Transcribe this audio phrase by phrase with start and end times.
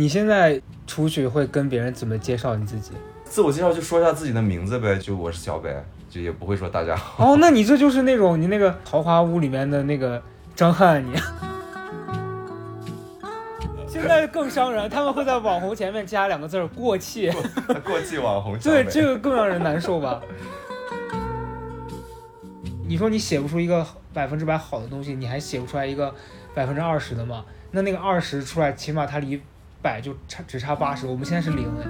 [0.00, 2.92] 你现在出去会跟别人怎么介绍你自己？
[3.22, 5.76] 自我介绍就说一下自己的名字呗，就我是小北，
[6.08, 7.22] 就也不会说大家好。
[7.22, 10.22] 哦，那你这就是那种你那个桃花坞里面的那个
[10.56, 11.12] 张翰，你。
[13.86, 17.30] 现在更伤人，他们会在网红前面加两个字儿“过气
[17.84, 20.22] 过气网红”，对，这个更让人难受吧？
[22.88, 26.14] 你说你写不出一个百分之百好的东西，你还写不出来一个
[26.54, 27.44] 百分之二十的吗？
[27.70, 29.38] 那那个二十出来，起码它离
[29.82, 31.86] 百就差只差八十，我们现在是零哎。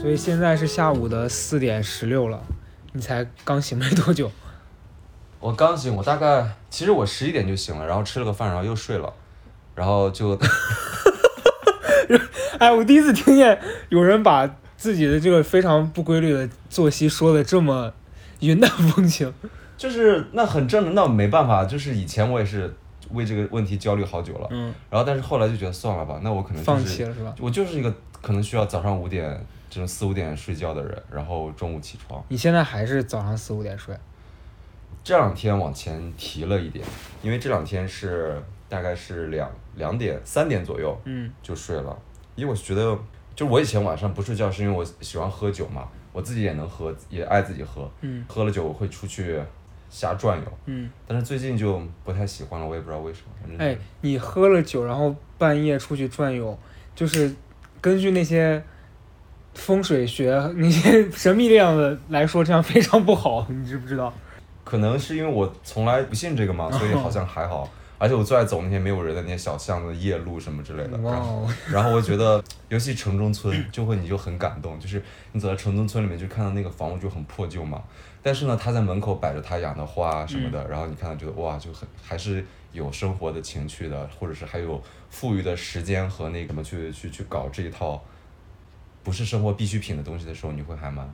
[0.00, 2.42] 所以现在是下午的四点十六了，
[2.92, 4.30] 你才刚醒没多久。
[5.38, 9.12] 我刚醒，我大概其实我十一点就醒了，然后吃了个饭，然后又睡了，
[9.74, 10.38] 然后就，
[12.58, 13.58] 哎，我第一次听见
[13.90, 17.92] 有人把自己的这个非常不规律的作息说的这么
[18.40, 19.32] 云淡风轻，
[19.76, 22.74] 就是那很正常，那没办法，就是以前我也是
[23.12, 27.34] 为这个问题焦虑好久了，嗯，然后但是后来就觉得算了吧，那我可能放弃了是吧？
[27.40, 29.28] 我就是一个可能需要早上五点
[29.68, 32.22] 这种四五点睡觉的人，然后中午起床。
[32.28, 33.96] 你现在还是早上四五点睡？
[35.02, 36.84] 这两天往前提了一点，
[37.22, 41.98] 因为这两天是大概是两两点三点左右，嗯，就睡了。
[42.36, 42.98] 因为我觉得，
[43.34, 49.40] 就我以前晚上不睡觉，是因为我喜欢喝酒嘛，我自己也能喝，也爱自己喝，嗯，喝了酒我会出去
[49.90, 53.56] 瞎转悠，嗯，但是最近就不太喜欢了，我也不知道为什么。
[53.58, 56.56] 哎，你喝了酒，然后半夜出去转悠，
[56.94, 57.34] 就是
[57.80, 58.62] 根据那些
[59.54, 64.12] 风水学那些神秘力量的来说，这样非常不好，你知不知道？
[64.62, 67.68] 可能是因为我从来不信这个嘛，所以好像还好。
[68.00, 70.96] 而且我最爱走那些没有人的那些小巷子、夜路什么之类的。
[70.96, 77.82] 然后，然后我觉得，尤其城中村，就会你就很感动，就是你走在城中村里面，就看到那个房屋就很破旧嘛。
[78.22, 88.02] 但是呢，他在门口摆着他养的花什么的，然后你看到觉得哇，就很还是有生活的情趣的，或者是还有富裕的时间和那什么去去去搞这一套，
[89.02, 91.06] 不是生活必需品的东西的时候，你会还蛮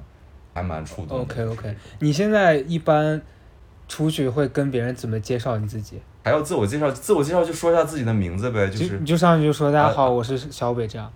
[0.55, 1.23] 还蛮触动。
[1.23, 3.21] OK OK，你现在一般。
[3.89, 6.01] 出去会跟别人怎么介绍你自己？
[6.27, 11.09] 还要自我介绍，自我介绍就说一下自己的名字呗，就是你就上去就说大家好，我是小北这样。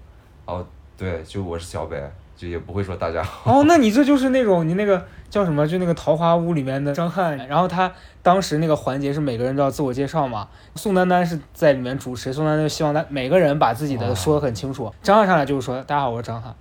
[0.44, 0.64] 哦，
[0.96, 2.00] 对，就我是小北，
[2.36, 3.50] 就也不会说大家好。
[3.50, 5.66] 哦，那你这就是那种你那个叫什么？
[5.66, 10.46] 就那个桃花坞里面的张翰，然后他当时那个环节是每个人都要自我介绍嘛。
[10.76, 14.94] 宋丹丹是在里面主持，宋丹丹希望他每个人把自己的说的很清楚。
[15.02, 16.54] 张翰上来就是说大家好，我是张翰，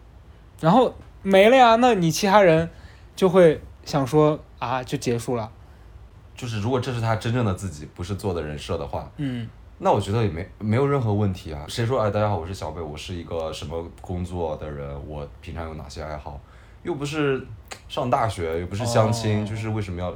[0.59, 2.67] 然后没了呀，那你其他人
[3.15, 5.51] 就会想说啊，就结束了。
[6.39, 9.45] 就是如果这是他真正的自己，不是做的人设的话，嗯，
[9.77, 11.65] 那我觉得也没没有任何问题啊。
[11.67, 16.39] 谁说哎，大家好，我是小北，我是一个什么工作的人，我平常有哪些爱好？
[16.81, 17.45] 又不是
[17.89, 20.09] 上大学，又不是相亲，就是为什么要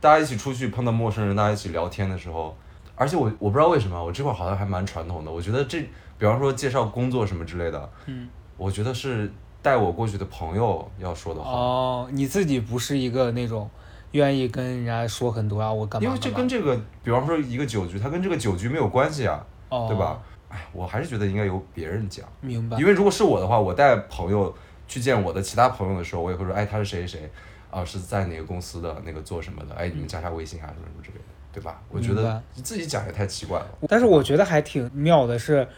[0.00, 2.56] 大家一起出去碰到陌生人，大家一起聊天的时候？
[2.94, 5.30] 而且我我不知道为什么，我这块好像还蛮传统的。
[5.32, 5.80] 我觉得这，
[6.16, 9.28] 比方说介绍工作什么之类的，嗯，我觉得是
[9.60, 11.50] 带我过去的朋友要说的话。
[11.50, 13.68] 哦，你自己不是一个那种。
[14.12, 16.06] 愿意跟人家说很多啊，我干嘛？
[16.06, 19.44] 因为这跟这个，比方说一个酒局，它跟这个酒局没有关系啊，
[19.88, 20.20] 对吧？
[20.48, 22.26] 哎，我还是觉得应该由别人讲。
[22.40, 22.76] 明白。
[22.76, 24.52] 因为如果是我的话，我带朋友
[24.88, 27.30] 去见我的其他朋友的时候，我也会说，哎，他是谁谁谁，
[27.70, 29.74] 啊，是在哪个公司的，那个做什么的？
[29.76, 31.80] 哎，你们加下微信啊，什么什么之类的，对吧？
[31.88, 33.66] 我觉得你自己讲也太奇怪了。
[33.88, 35.68] 但是我觉得还挺妙的是，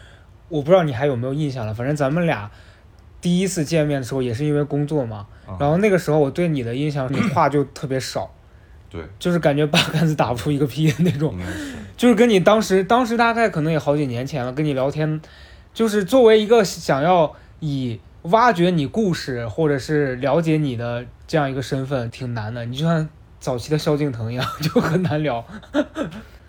[0.49, 2.49] 我不知道你还有没有印象了，反正咱们俩
[3.23, 5.25] 第一次见面的时候也是因为工作嘛，
[5.57, 8.29] 然后那个时候我对你的印象，你 话就特别少。
[8.89, 11.33] 对，就是感觉八竿子打不出一个屁的那种，
[11.97, 15.19] 就是跟你当时，当时大概可能也好几年前了，跟你聊天，
[15.73, 22.65] 就是作为一个想要以挖掘你故事或者是了解你的这样一个身份，挺难的。
[22.65, 23.09] 你就像
[23.39, 25.43] 早期的萧敬腾一样， 就很难聊。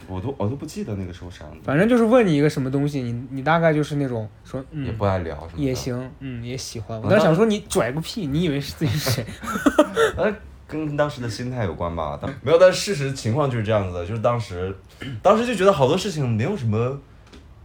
[0.09, 7.01] 我都我都不记得那个时候啥样反正就是问你一个什么东西，你你大概就是那种说，也不爱聊什么，也行，嗯，也喜欢。
[7.01, 9.27] 我当时想说你拽个屁，你以为是自己是谁？
[10.67, 14.75] 跟当时的心态有关吧，没有，但事实情况就是这样子的，就是当时，
[15.23, 16.99] 当时就觉得好多事情没有什么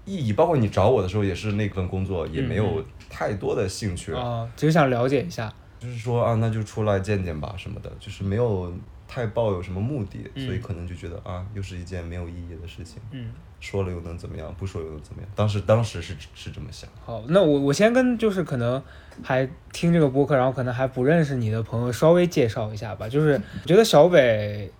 [0.05, 8.71] 意义，包括你找我的时候也是那份工作也没有太多的兴趣啊，只是想了解一下，就是说啊，那就出来见见吧什么的，就是没有
[9.09, 13.31] 太抱有什么目的，所以可能就觉得啊，又是一件没有意义的事情，嗯。
[13.59, 14.55] 说了又能怎么样？
[14.57, 15.29] 不说又能怎么样？
[15.35, 16.89] 当时当时是是这么想。
[17.05, 18.81] 好，那我我先跟就是可能
[19.21, 23.09] 还听这个播客，然后可能还不认识你的朋友稍微介绍一下吧。
[23.09, 24.71] 就是觉得小北，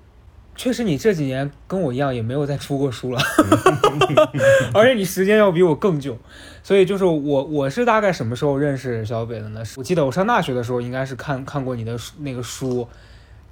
[0.55, 3.19] 确实你这几年跟我一样也没有再出过书了，
[4.73, 6.17] 而且你时间要比我更久。
[6.63, 9.61] 所以就是我我是大概什么时候认识小北的呢？
[9.75, 12.87] 我记得我上大学的时候应该是看看过你的那个书，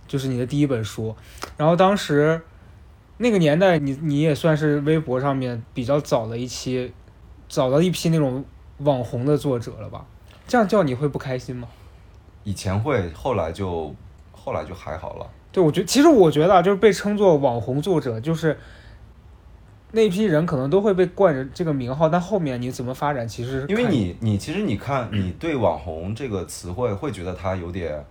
[0.08, 1.16] 就是你的第一本书，
[1.58, 2.42] 然后当时。
[3.20, 6.94] 那个年代，你你也算是微博上面比较早的一期，
[7.50, 8.46] 早到一批那种
[8.82, 10.06] 网红的作者了吧？
[10.48, 11.68] 这样叫你会不开心吗？
[12.44, 13.92] 以前会，后来就
[14.32, 15.28] 后来就还好了。
[15.52, 18.56] 对，我觉得其实我觉得啊，就是被称作网红作者，就是
[19.94, 28.06] 那批人可能都会被冠着这个名号，但后面你怎么发展，其实因为你你其实你看你对网红这个词汇会觉得它有点。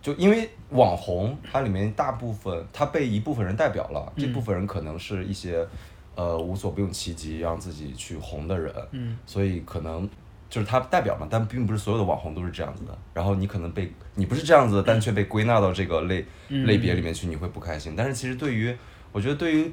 [0.00, 5.66] 就因为网红，它里面大部分它被一部分人代表了，这部分人可能是一些，
[6.14, 10.08] 呃，无所不用其极让自己去红的人，嗯，所以可能
[10.48, 12.96] 就是他代表嘛，但并不是所有的网红都是这样子的。
[13.12, 17.94] 然后你可能被你不是这样子，但却被归纳到这个类类别里面去，你会不开心。
[17.96, 18.74] 但是其实对于
[19.10, 19.72] 我觉得对于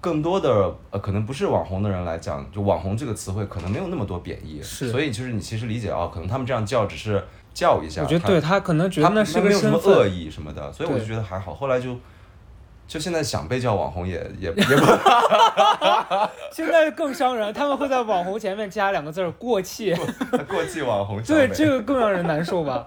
[0.00, 7.22] 更多的呃可能不是网红的人来讲，就网红这个词汇可能没有那么多贬义，是，所以就是你其实理解啊，可能他们这样叫只是。
[7.54, 11.54] 叫一下，我觉得对他可能觉得那是没有什么恶意什么的，所以我就觉得还好。
[11.54, 11.96] 后来就
[12.86, 14.84] 就现在想被叫网红也也也不，
[16.52, 19.94] 现在更伤人，他们会在网红前面加两个字儿“过气”，
[20.48, 21.22] 过气网红。
[21.22, 22.84] 对，这个更让人难受吧？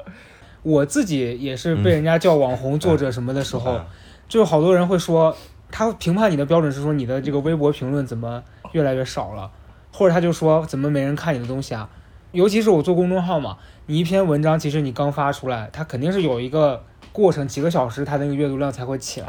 [0.64, 3.80] 我自己也是被人家叫网红作者什么的时候，
[4.28, 5.36] 就好多人会说，
[5.72, 8.44] 他评判你的标准是说你的这个微博评论怎么
[8.74, 9.50] 越来越少了，
[9.94, 11.90] 或者他就说怎么没人看你的东西啊？
[12.38, 13.58] 尤其是我做公众号嘛。
[13.88, 19.28] 你一篇文章，其实你刚发出来，它肯定是有一个过程，几个小时，它那个阅读量才会起来。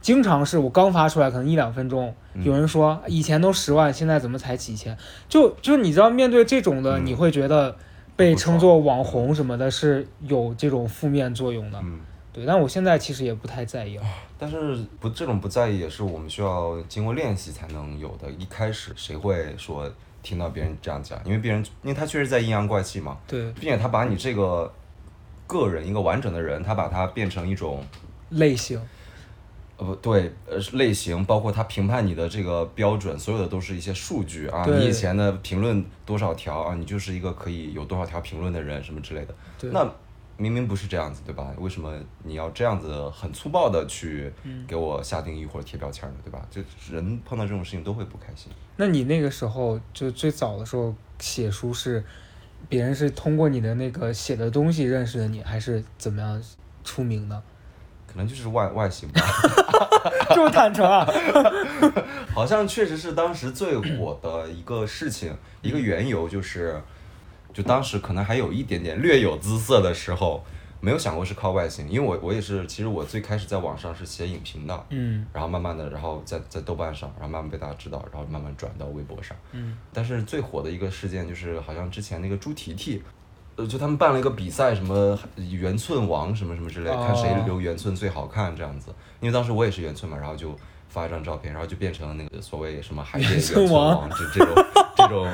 [0.00, 2.12] 经常是我刚发出来，可能一两分钟，
[2.42, 4.96] 有人说以前都十万，现在怎么才几千？
[5.28, 7.76] 就就你知道，面对这种的，你会觉得
[8.16, 11.78] 被称作网红什么的，是有这种负面作用的。
[11.84, 12.00] 嗯，
[12.32, 12.44] 对。
[12.44, 14.02] 但我现在其实也不太在意了。
[14.36, 18.28] 但是不，这种不在意也是我们需要经过练习才能有的。
[18.32, 19.88] 一开始谁会说？
[20.26, 24.72] 听到别人这样讲，因为别人，因为他确实在阴阳怪气嘛，对，并且他把你这个
[25.46, 27.84] 个人一个完整的人，他把它变成一种
[28.30, 28.80] 类型，
[29.76, 39.34] 呃不对，呃类型，包括他评判你的这个标准，所有的都是一些数据啊，你以前的评论多少条啊，你就是一个可以有多少条评论的人，什么之类的，
[39.70, 39.88] 那。
[40.38, 41.52] 明明不是这样子，对吧？
[41.58, 44.30] 为什么你要这样子很粗暴的去
[44.68, 46.14] 给我下定义或者贴标签呢？
[46.22, 46.46] 对吧？
[46.50, 46.60] 就
[46.92, 48.52] 人碰到这种事情都会不开心。
[48.76, 52.04] 那你那个时候就最早的时候写书是，
[52.68, 56.42] 别人是通过你的那个写的东西认识的你，还是怎么样
[56.84, 57.42] 出名的？
[58.06, 59.22] 可能就是外外形吧。
[60.34, 61.06] 这么坦诚啊？
[62.34, 66.78] 好像确实是当时最火的一个事情，一个缘由就是。
[67.56, 70.44] 就当时可能还有一点点略有姿色的时候，
[70.78, 83.02] 没有想过是靠外形，因为我我也是，其实我最开始在网上是写影评的，嗯，然后慢慢的，然后在在豆瓣上，然后慢慢被大家知道，然后慢慢转到微博上，嗯，但是最火的一个事件就是好像之前那个猪蹄蹄，
[83.56, 90.54] 呃，就他们办了一个比赛，什么圆寸王什么什么之类，看谁留圆寸最好看这样子，因为当时我也是圆寸嘛，然后就
[90.90, 94.54] 发一张照片，然后就变成了那个所谓什么海淀圆寸王，就这种
[94.94, 95.26] 这种。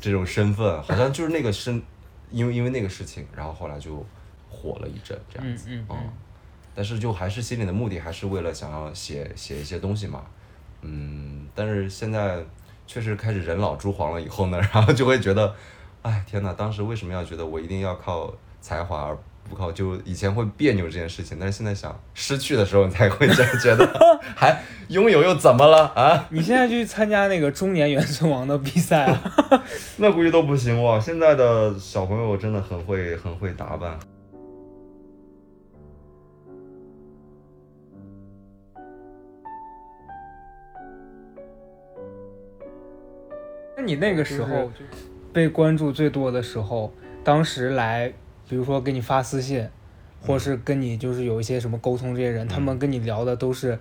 [0.00, 1.82] 这种身份好像就是那个身，
[2.30, 4.04] 因为因为那个事情，然后后来就
[4.48, 5.86] 火了一阵这样子嗯
[6.74, 10.22] 但是就还是心里的目的还是为了想要写写一些东西嘛，
[10.82, 12.44] 嗯，但是现在
[12.86, 15.54] 确实开始人老珠黄了以后呢，然后就会觉得，
[16.02, 19.18] 哎天哪，当时为什么要觉得我一定要靠才华而？
[19.48, 23.86] 不靠，就以前会别扭这件事情，但是现在想失去的时候，你才会这样觉得，
[24.34, 26.26] 还拥有又怎么了啊？
[26.30, 29.32] 你现在去参加那个中年元寸王的比赛啊？
[29.98, 31.00] 那估计都不行哇！
[31.00, 33.98] 现在的小朋友真的很会，很会打扮。
[43.76, 44.70] 那你那个时候
[45.32, 46.92] 被关注最多的时候，
[47.24, 48.12] 当时来。
[48.48, 49.68] 比如说给你发私信，
[50.24, 53.76] 或是跟你就是有一些什么沟通，这些人他们跟你聊的都是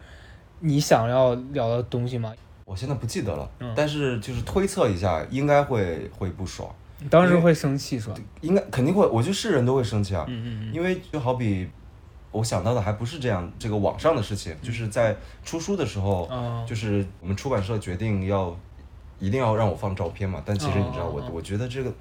[0.60, 2.34] 你想要聊的东西吗？
[2.66, 6.70] 我现在不记得了，但是就是推测一下，应该会会不爽。
[7.10, 8.16] 当时会生气是吧？
[8.42, 10.26] 应该肯定会，我觉得是人都会生气啊。
[10.28, 10.74] 嗯嗯嗯。
[10.74, 11.70] 因为就好比
[12.32, 16.28] 我想到的还不是这样，这个网上的事情，就是在出书的时候，
[16.68, 18.58] 就是我们出版社决定要
[19.20, 21.94] 一定要让我放照片嘛，但其实你知道我我觉得这个。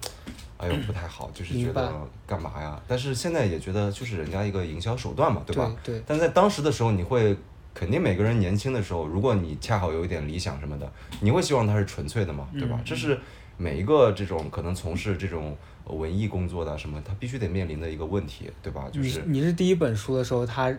[0.56, 1.92] 哎呦，不太好，就是觉得
[2.26, 2.80] 干嘛呀？
[2.86, 5.70] 但是现在也觉得就是人家一个营销手段嘛，对吧？
[5.82, 6.00] 对。
[6.06, 7.36] 但在当时的时候，你会
[7.74, 10.90] 肯定每个人年轻的时候，如果你恰好有一点理想什么的，
[11.20, 12.80] 你会希望它是纯粹的嘛，对吧？
[12.84, 13.18] 这是
[13.56, 18.86] 每一个这种可能从事这种文艺工作的什么，他必须得面临的一个问题，对吧？
[18.92, 20.72] 就是你是第一本书的时候，他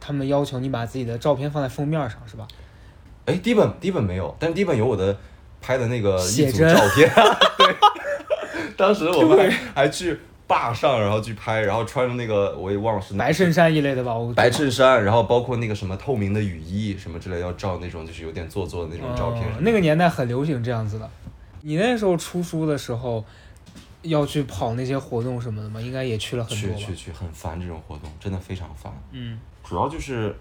[0.00, 2.48] 他们要求你把自己的照片放在封面上，是吧？
[3.26, 5.16] 哎，第一本第一本没有，但是第一本有我的
[5.60, 7.08] 拍的那个一组照片，
[7.58, 7.76] 对。
[8.76, 10.18] 当时我们还 去
[10.50, 19.44] 坝上，然后去拍，然后穿着那个我也忘了是白衬衫一类的吧，我白衬衫，然后包括那个什么透明的雨衣什么之类，要照那种就是有点做作的那种照片。
[19.60, 21.08] 那个年代很流行这样子的。
[21.60, 23.24] 你那时候出书的时候，
[24.02, 25.80] 要去跑那些活动什么的吗？
[25.80, 26.76] 应该也去了很多。
[26.76, 28.92] 去去去，很烦这种活动，真的非常烦。
[29.12, 29.38] 嗯。
[29.62, 30.34] 主要就是，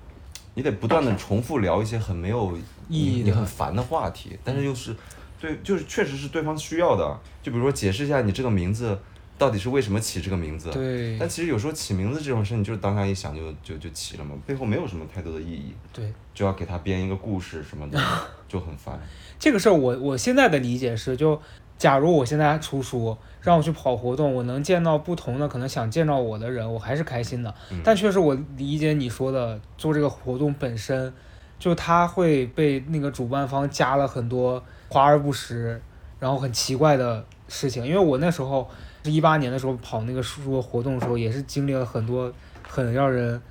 [0.55, 4.95] 你得不断的重复聊一些很没有意义、你很烦的话题，但是又是，
[5.39, 7.19] 对，就是确实是对方需要的。
[7.43, 8.97] 就比如说解释一下你这个名字
[9.39, 10.69] 到底是为什么起这个名字。
[10.69, 11.17] 对。
[11.17, 15.73] 但其实有时候起名字这种事，你就是当下一想就就就起了嘛，背后没有什么太多的意义。
[15.91, 16.13] 对。
[16.35, 17.99] 就要给他编一个故事什么的，
[18.47, 18.99] 就很烦。
[19.39, 21.41] 这个事儿，我我现在的理解是，就
[21.77, 23.17] 假如我现在出书。
[23.41, 27.55] 让我去跑活动，我能见到不同的可能想见到我的人，我还是开心的。
[27.85, 31.11] 但确实，我理解你说的，做这个活动本身，
[31.57, 35.81] 就他会被那个主办方加了很多华而不实，
[36.19, 37.87] 然后很奇怪的事情。
[37.87, 38.69] 因为我那时候是
[39.03, 42.31] 一八年的时候跑那个书活动的时候，也是经历了很多
[42.67, 43.41] 很让人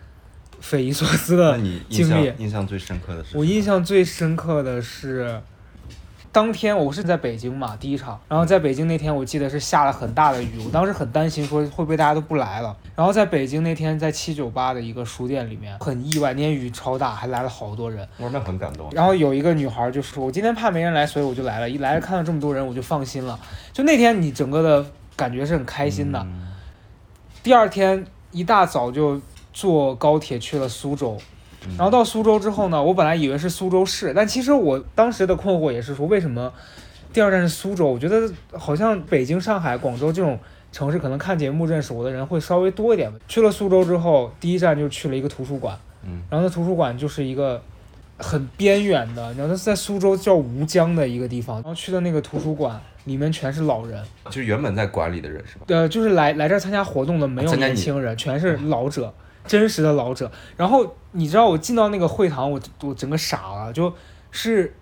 [0.60, 2.32] 匪夷所思的经历。
[2.38, 3.36] 印象最深刻的是？
[3.38, 5.40] 我印象最深刻的是。
[6.30, 12.76] 当天我是在北京嘛，第一场，然后在北京那天我记得是下了很大的雨，我当时很担心说会不会大家都不来了。
[12.94, 18.90] 然后在北京那天在七九八的一个书店里面，很意外，那天雨超大，还来了好多人，我，那很感动。
[18.92, 21.68] 然后有一个女孩就说：“我今天怕没人来，所以我就来了。
[21.68, 23.40] 一来了看到这么多人，我就放心了。
[23.72, 24.86] 就那天你整个的
[25.18, 26.26] 感觉是很开心的。
[27.42, 29.20] 第二天一大早就
[29.52, 31.18] 坐高铁去了苏州。”
[31.76, 36.50] 然后到苏州之后呢，我本来以为是苏州市，但其实我当时的困惑也是说，为什么
[37.12, 37.86] 第二站是苏州？
[37.86, 40.38] 我觉得好像北京、上海、广州这种
[40.70, 43.12] 城市，可能看节目认识我的人会稍微多一点。
[43.26, 47.60] 去了苏州之后，第一站就去了一个图书馆，嗯，然后那图书馆就是一个
[48.18, 51.56] 很边远的，然后它是在苏州叫吴江的一个地方。
[51.56, 55.64] 然后去的那个图书馆里面全是老人，就是原本在馆里的人是吧？
[55.66, 59.12] 呃，就是来来这儿参加活动的，没有年轻人，全是老者。
[59.46, 63.90] 真实的老者，然后你知道我进到那个会堂，我我整个傻了，就
[64.30, 64.74] 是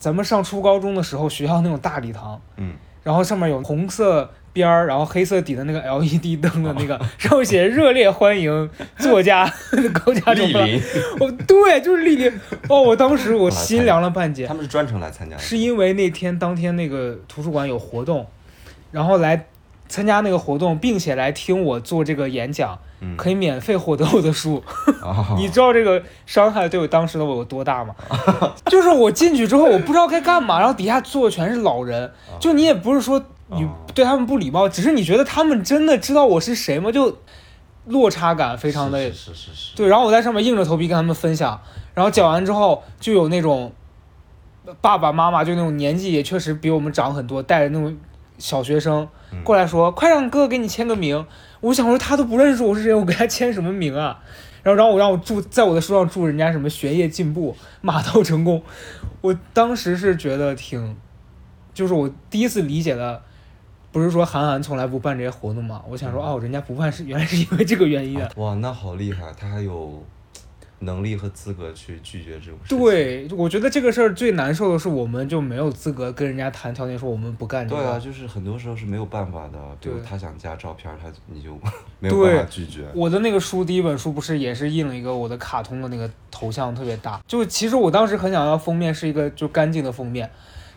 [0.00, 9.44] 咱们上初高中的时候学校那种大礼堂，嗯，然后上面有红色边儿，然后黑色底的那个 LED 灯的那个，上面写着热烈欢迎作家
[9.92, 10.48] 高家中，
[11.20, 12.32] 哦，对，就是莅临，
[12.68, 14.46] 哦，我当时我心凉了半截。
[14.46, 18.26] 他们是专程来参加的，是因为那天当天那个图书馆有活动，
[18.92, 19.46] 然后来
[19.88, 22.78] 参加那个活动，并且来听我做这个演讲。
[23.18, 24.64] 可以免费获得我的书，
[25.36, 27.94] 你知道这个伤害对我当时的我有多大吗？
[28.64, 36.90] 就是我进去之后，我不知道该干嘛，然后底下坐的全是老人，就你也不是说你对他们不礼貌，只是你觉得他们真的知道我是谁吗？
[36.90, 37.18] 就
[37.86, 41.60] 落差感非常的，是是是，对，然后我在上面硬着头皮跟他们分享，
[41.92, 43.72] 然后讲完之后就有那种
[44.80, 47.94] 爸爸妈妈，就那种年纪也确实比我们长很多，带着那种
[48.38, 49.06] 小学生
[49.44, 51.26] 过来说，快让哥哥给你签个名。
[51.60, 54.18] 我想说他都不认识我是谁，我给他签什么名啊？
[54.62, 58.62] 然后，然后我让我祝在我的书上祝人家什么学业进步、马到成功。
[59.20, 60.96] 我当时是觉得挺，
[61.74, 63.22] 就是我第一次理解了，
[63.94, 65.82] 不是说韩寒从来不办这些活动吗？
[65.88, 68.28] 我想说哦，人家不办是原来是因为这个原因啊！
[68.36, 70.04] 哇，那好厉害，他还有。
[70.80, 72.76] 能力和资格去拒绝这种事。
[72.76, 77.80] 对，我觉得这个事儿最难受的是，我们就没有资格跟人家谈条件，说我们不干这个。
[77.80, 79.58] 对啊，就是很多时候是没有办法的。
[79.80, 81.58] 比如他想加照片，他你就
[82.00, 82.84] 没有办法拒绝。
[82.94, 87.22] 我的那个书，第一本书不是也是印了一个我的卡通的那个头像，特别大。
[87.26, 90.28] 就其实我当时很想要封面是一个就干净的封面，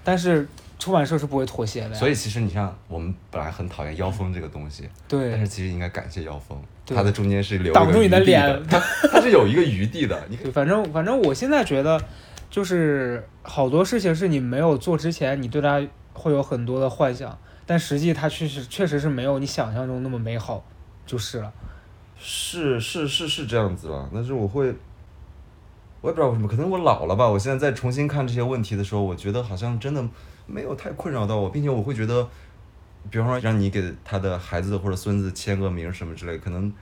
[0.05, 0.47] 但是。
[0.87, 8.79] 出版社是不会妥协的，所以其实你像我们本来很讨厌妖风这个东西，对，但是其实应该感谢妖风，它的中间是留挡住你的脸，它
[9.11, 10.17] 它是有一个余地的。
[10.31, 12.01] 你反正反正我现在觉得，
[12.49, 20.63] 就是好多事情是你没有做之前，你对它会有很多的幻想，但实际它确实确实是没有你想象中那么美好，
[21.05, 21.51] 就是了。
[22.17, 24.73] 是是是是这样子了，但是我会，
[25.99, 27.27] 我也不知道为什么，可能我老了吧。
[27.27, 30.01] 我现在再重新看这些问题的时候，我觉得好像真的。
[30.47, 32.27] 没有太困扰到我，并且我会觉得，
[33.11, 36.73] 比方说让你给他的孩子或者孙子签个名什么之类，可能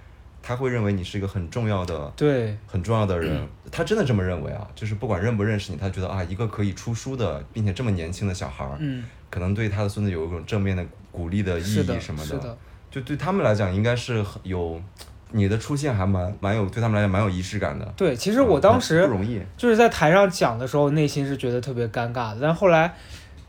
[0.42, 3.48] 他会认为你是一个很重要的，对，很重要的人。
[3.72, 4.68] 他真的这么认为啊？
[4.76, 12.58] 就是不管认不认识你，他觉得啊，一个可以出书的，并且这么年轻的小孩儿，嗯，可能对他的孙子有一种正面的鼓励的意义什么的。
[12.92, 14.80] 就对他们来讲，应该是有
[15.32, 17.94] 你的出现还蛮蛮有对他们来讲蛮有仪式感的。
[17.98, 22.94] 对，其实我当时不容易，就是在台上讲的时候，内心是觉得特别尴尬的，但后来。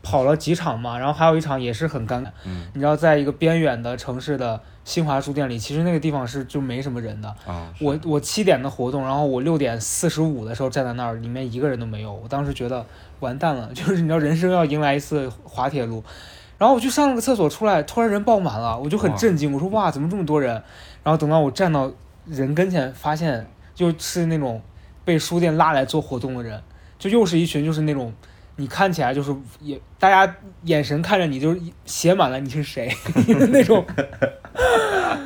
[0.07, 2.29] 跑了几场嘛，然后还有一场也是很尴尬。
[2.45, 7.27] 嗯，你知道，在一个边远的城市的新华书店里，其实那个地方是就没什么人的。
[7.45, 12.13] 啊，我我七点的活动，然后我六点四十五的时候站在那儿，里面一个人都没有。
[12.13, 12.85] 我当时觉得
[13.19, 16.01] 完蛋了， 就是你知道，人生要迎来一次滑铁卢。
[16.57, 20.53] 然后我去上了个厕所出来，突然人爆满了，我就很震惊，我说哇，怎么这么多人？
[21.03, 21.91] 然后等到我站到
[22.25, 23.45] 人跟前，发现
[23.75, 24.61] 就是那种
[25.03, 26.63] 被书店拉来做活动的人，
[26.97, 28.13] 就又是一群就是那种。
[28.59, 32.91] 你看起来就是也，大家眼神看着你，就是写满了你是谁
[33.53, 33.85] 那种。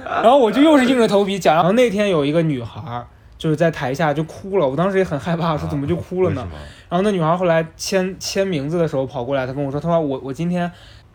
[0.06, 1.56] 然后我就又是硬着头皮讲。
[1.56, 3.06] 然后那天有一个女孩
[3.38, 6.46] 就是在台下就哭了，我当时也很害怕，说怎么就哭了呢？
[6.90, 10.70] 然后那女孩后来签签名字的时候跑过来，她跟我说，她说我我今天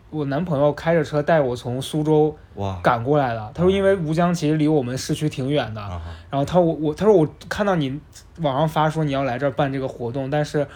[0.09, 2.35] 我男朋友开着车带我从苏州
[2.81, 3.51] 赶过来的。
[3.53, 5.81] 她说因为吴江其实离我们市区挺远的。
[6.31, 7.99] 然后她我我她说我看到你
[8.41, 10.67] 网上发说你要来这儿办这个活动，但是。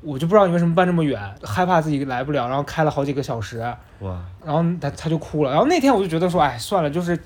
[0.00, 3.58] 我就不知道你为什么搬这么远，害怕自己来不了，然后开了好几个小时，
[3.98, 4.22] 哇！
[4.44, 7.18] 然后他他就哭了，然后那天我就觉得说，哎，算了，就是，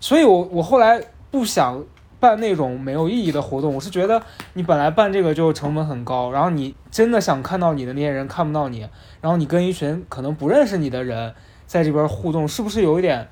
[0.00, 0.98] 所以我我后来
[1.30, 1.84] 不想
[2.18, 4.22] 办那种没有意义的活动，我是觉得
[4.54, 8.88] 你本来办这个就成本很高，然后你真的想看到你的那些人看不到你，
[9.20, 11.34] 然后你跟一群可能不认识你的人
[11.66, 13.28] 在这边互动，是不是有一点？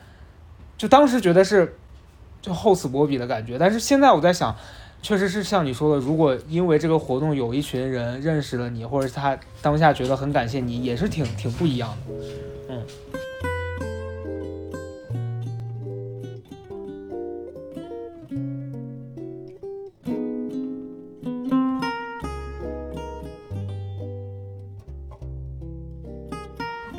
[0.77, 1.79] 就当时觉得是
[2.43, 4.55] 就厚此薄彼的感觉，但是现在我在想。
[5.03, 12.15] 确实是像你说的，如果因为这个活动有一群人认识了你，或者是他当下觉得很感谢你，也是挺挺不一样的。
[12.69, 12.87] 嗯。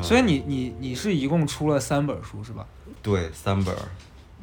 [0.02, 2.68] 所以你你你是一共出了三本书是吧？
[3.02, 3.74] 对，三本。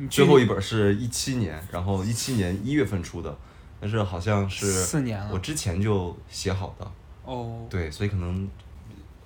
[0.08, 3.36] 最后一本是一七年，然后一七年一月份出的。
[3.80, 6.92] 但是好像是四年了，我之前就写好的
[7.24, 8.46] 哦，对，所以可能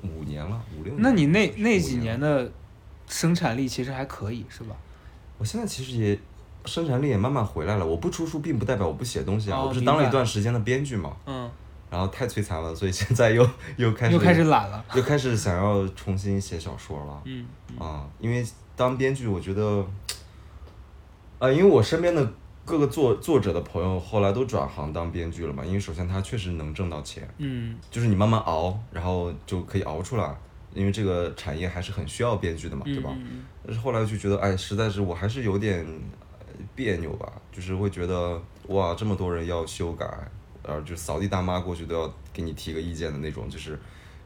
[0.01, 1.03] 五年了，五六年。
[1.03, 2.49] 那你那那几年的
[3.09, 4.77] 生产力其实还可以，是吧？
[5.39, 6.17] 我现在其实也
[6.67, 7.85] 生产力也慢慢回来了。
[7.85, 9.61] 我不出书，并不代表我不写东西啊。
[9.61, 11.51] 我不是当了一段时间的编剧嘛，嗯，
[11.91, 13.45] 然后太摧残了，所以现在又
[13.77, 17.23] 又开始又开始懒了，又开始想要重新写小说了。
[17.25, 17.45] 嗯
[17.77, 18.47] 啊，因为
[18.77, 19.85] 当编剧，我觉得
[21.41, 22.33] 啊，因为我身边的。
[22.65, 25.65] 各个作作者的朋友后来都转行当编剧了嘛？
[25.65, 30.35] 因为首先他确实能挣到钱，嗯，就是你慢慢熬，然后就可以熬出来。
[30.73, 33.15] 因为这个产业还是很需要编剧的嘛，对吧？
[33.65, 35.87] 但是后来就觉得，哎，实在是我还是有点
[36.75, 40.05] 别扭吧，就是会觉得哇，这么多人要修改，
[40.67, 43.79] 然后就扫地大妈过去都要给你提个意见的那种，就是，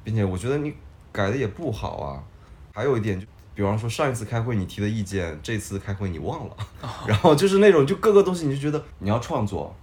[0.02, 0.72] 并且我觉得你
[1.12, 2.24] 改的也不好啊。
[2.72, 3.26] 还有一点就。
[3.58, 6.56] 比方说上一次开会你提的意见，这次开会你忘了，
[7.08, 9.74] 然后就是那种就各个东西你就觉得你要创作，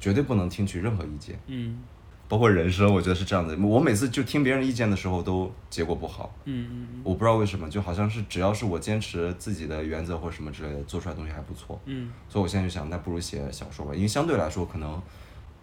[0.00, 1.78] 绝对不能听取任何意见，嗯，
[2.26, 3.56] 包括人生，我觉得是这样的。
[3.58, 15.00] 我每次就听别人意见的时候都结果不好，嗯嗯，我不知道为什么，就好像是只要是我坚持自己的原则或者什么之类的，做出来东西还不错，嗯，所以我现在就想，那不如写小说吧，因为相对来说可能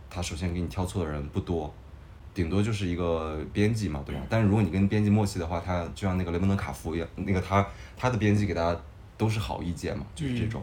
[0.10, 1.74] 他首先给你挑错的人不多。
[2.38, 4.22] 顶多就是一个编辑嘛，对吧？
[4.30, 7.66] 但是如果你跟编辑默契的话，他就像那个雷蒙德·卡夫一样，那个他
[7.98, 8.80] 他的编辑给大家
[9.18, 10.62] 都是好意见嘛，就是这种。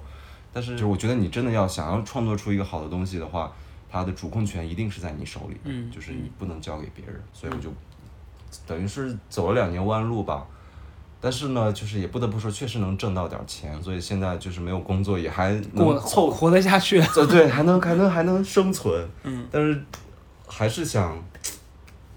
[0.53, 3.53] 但是就是我觉得你真的要想要创作出一个好的东西的话，
[3.91, 7.21] 它的主控权一定是在你手里，嗯，就是你不能交给别人。
[7.33, 7.69] 所以我就
[8.65, 10.47] 等于是走了两年弯路吧。
[11.21, 13.83] 但是呢，就是也不得不说，确实能挣到点钱。
[13.83, 19.05] 所以现在就是没有工作也还过凑活得下去，对对，还能还能还能生存。
[19.25, 19.83] 嗯，但是
[20.47, 21.21] 还是想。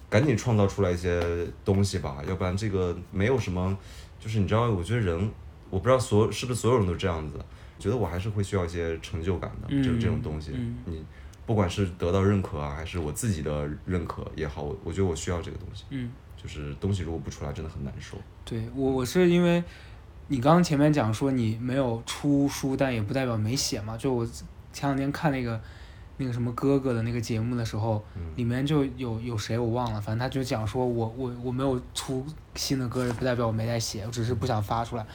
[0.09, 1.21] 赶紧创造出来一些
[1.65, 3.77] 东西吧，要不然这个没有什么，
[4.19, 5.31] 就是你知道，我觉得人，
[5.69, 7.37] 我不知道所是不是所有人都这样子，
[7.77, 10.51] 觉得我还是会需要一些成就感的，就是这种东西。
[10.85, 11.03] 你
[11.45, 15.83] 不管是得到认可啊，还是我自己的认可也好，我我觉得我需要这个东西。
[15.89, 16.09] 嗯，
[16.41, 18.17] 就是东西如果不出来，真的很难受。
[18.45, 19.61] 对我，我是因为
[20.29, 23.97] 你刚刚前面讲说你没有出书，但也不代表没写嘛。
[23.97, 24.25] 就我
[24.71, 25.59] 前两天看那个。
[26.17, 28.03] 那个什么哥哥的那个节目的时候，
[28.35, 32.25] 里面就有有谁我忘了，反正他就讲说我我我没有出
[32.55, 35.05] 新的歌，也不代表我没在写，我只是不想发出来。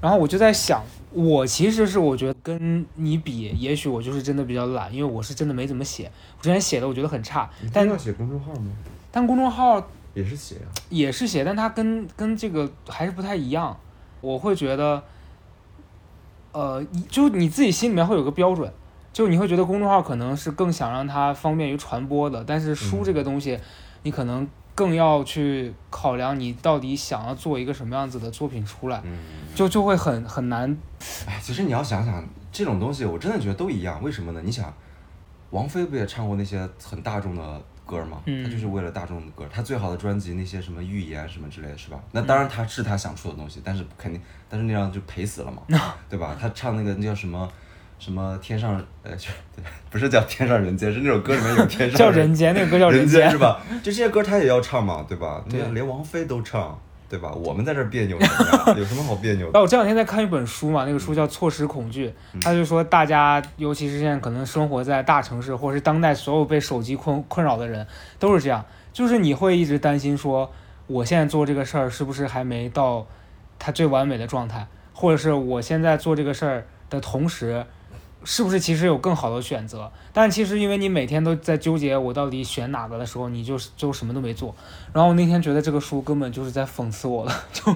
[0.00, 6.10] 然后我就在想，我其实是我觉得跟你比，也许我就是真的比较懒，因为我是真的没怎么写。
[6.38, 7.50] 我之前写的我觉得很差。
[7.72, 8.70] 但要写公众号吗？
[9.10, 10.70] 但公众号也是写啊。
[10.88, 13.76] 也是写，但它跟跟这个还是不太一样。
[14.20, 15.02] 我会觉得，
[16.52, 18.72] 呃，就你自己心里面会有个标准。
[19.12, 23.58] 就你会觉得公众号可能是更想让它方便于传播的，但是书这个东西，
[24.02, 29.02] 你可能更要去考量你到底想要做一个什么样子的作品出来，
[29.54, 30.74] 就就会很很难。
[31.26, 34.02] 哎，其实你要想想这种东西，我真的觉得都一样。
[34.02, 34.40] 为什么呢？
[34.42, 34.72] 你想，
[35.50, 38.22] 王菲不也唱过那些很大众的歌吗？
[38.24, 39.46] 她就是为了大众的歌。
[39.52, 42.00] 她最好的专辑那些什么预言什么之类的是吧？
[42.12, 45.62] 那当然她是她想出的东西，但是肯定，但是那样就赔死了嘛，
[46.08, 46.34] 对吧？
[46.40, 47.46] 她唱那个那叫什么？
[48.02, 49.12] 什么天上呃，
[49.54, 53.60] 对，不是叫天上人间，是那首歌里面有天上叫人间，那个歌叫人间是吧？
[53.70, 55.44] 就 这些歌他也要唱嘛，对吧？
[55.48, 56.76] 对，连王菲都唱，
[57.08, 57.30] 对吧？
[57.30, 58.74] 我们在这儿别扭什么呀？
[58.76, 59.52] 有什么好别扭的？
[59.54, 62.08] 那我这两天在看一本书嘛，那个书叫《错失恐惧》，
[62.42, 67.86] 他就说大家，尤其是现在可能生活在大城市，或者是当代所有被手机困困扰的人，
[68.18, 70.50] 都是这样，就是你会一直担心说，
[70.88, 73.06] 我现在做这个事儿是不是还没到
[73.60, 77.64] 它最完美的状态，或者是我现在做这个事儿的同时。
[78.24, 79.90] 是不是其实有更好的选择？
[80.12, 84.54] 但其实因为你每天都在纠结我到底选哪个的时候，你就就什么都没做。
[84.92, 87.34] 然后我那天觉得这个书根本就是在讽刺我了。
[87.52, 87.74] 就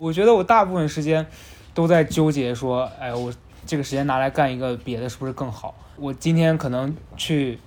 [0.00, 1.26] 我觉得我大部分时间
[1.72, 3.32] 都在纠结说，哎，我
[3.64, 5.74] 这个时间拿来干一个别的是不是更好？
[5.96, 7.58] 我今天可能去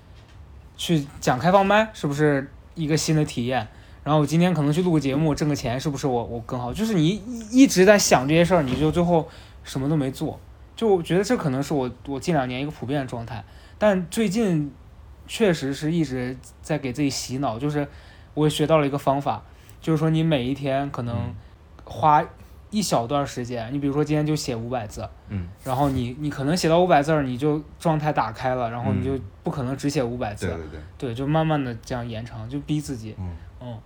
[0.75, 3.67] 去讲开放麦，是不是一个新的体验？
[4.03, 6.73] 然后我今天可能去录个节目挣个钱，是不是我我更好？
[6.73, 9.27] 就是你一直在想这些事儿，你就最后
[9.63, 10.39] 什么都没做。
[10.77, 13.43] 就我觉得这可能是我我近两年一个普遍的状态，
[13.77, 14.71] 但最近
[15.27, 17.85] 确实是一直在给自己洗脑，就是
[18.35, 19.43] 我学到了一个方法，
[19.81, 21.33] 就是说你每一天可能
[21.83, 22.23] 花
[22.69, 30.65] 一小段时间，你比如说今天就写五百字，嗯，然后你你可能写到五百字儿，你就状态打开了，然后你就不可能只写五百字，对对。
[30.69, 33.35] 对，对，就慢慢的这样延长，就逼自己，嗯。
[33.61, 33.77] 嗯。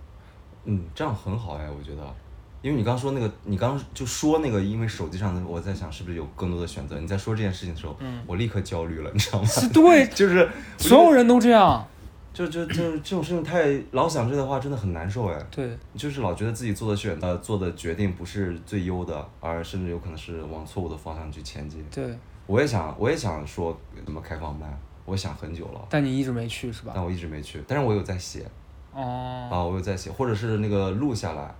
[0.64, 2.14] 嗯，这样很好哎，我觉得。
[2.62, 6.98] 因为你刚说那个，你刚就说那个，因为手机上的，我在想是不是有更多的选择。
[7.00, 9.44] 你在说这件事情的时候，我立刻焦虑了，你知道吗？
[9.46, 10.48] 是对， 就是
[10.78, 11.84] 所有人都这样，
[12.32, 15.46] 就就就这种事情太老想这的话，真的很难受哎。
[15.50, 21.84] 对，就是老觉得自己做的选呃做的决定不是最优的，而甚至有可能是往错误的方向去前进。
[21.90, 24.66] 对，我也想我也想说怎么开放麦，
[25.04, 26.92] 我想很久了，但你一直没去是吧？
[26.94, 28.46] 但我一直没去，但是我有在写。
[28.94, 29.48] 哦。
[29.50, 31.52] 啊，我有在写，或者是那个录下来。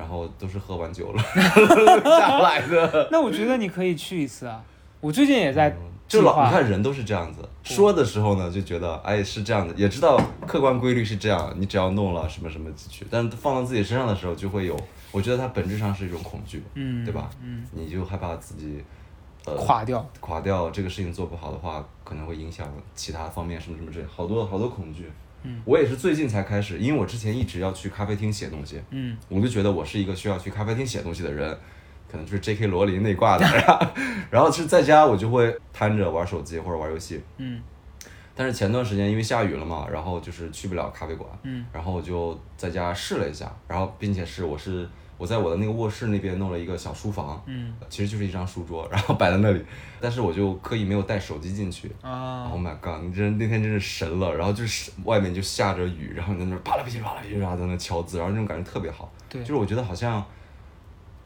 [0.00, 3.08] 然后都是喝完酒了下来的。
[3.12, 4.64] 那我觉得你可以去一次啊！
[4.98, 5.76] 我最近也在
[6.08, 14.74] 就老你看人都是这样子，说的时候呢就觉得哎是这样的，也知道客观规律是这样，你只要弄了什么什么进去，但放到自己身上的时候就会有，
[15.12, 17.28] 我觉得它本质上是一种恐惧，嗯，对吧？
[17.42, 18.82] 嗯，你就害怕自己
[19.44, 25.10] 呃垮掉，垮掉这个事情做不好的话，可能会影响其他方面什么什么之类好多好多恐惧。
[25.42, 31.56] 嗯，我也是最近才开始，因为我之前一直要去咖啡厅写东西，嗯，我就觉得我是一个需要去咖啡厅写东西的人，
[32.10, 32.66] 可能就是 J.K.
[32.66, 33.46] 罗琳那挂的，
[34.30, 37.60] 然后是在家我就会瘫着玩手机或者玩游戏，嗯，
[38.34, 44.88] 但是前段时间因为下雨了嘛，然后就是去不了咖啡馆，嗯，然后我就在家试了一下，然后并且是我是。
[45.20, 49.62] 我在我的那个卧室那边弄了一个小书房，嗯，其实就是一张书桌，然后摆在那里，
[50.00, 51.94] 但是我就刻意没有带手机进去。
[52.00, 53.02] 啊！Oh my god！
[53.02, 59.12] 你真那天真是神了，然后就是外面就下着雨，然后你在那啪啦噼里啪啦噼里啪啦在那敲字，然后那种感觉特别好。
[59.28, 60.24] 对，就是我觉得好像，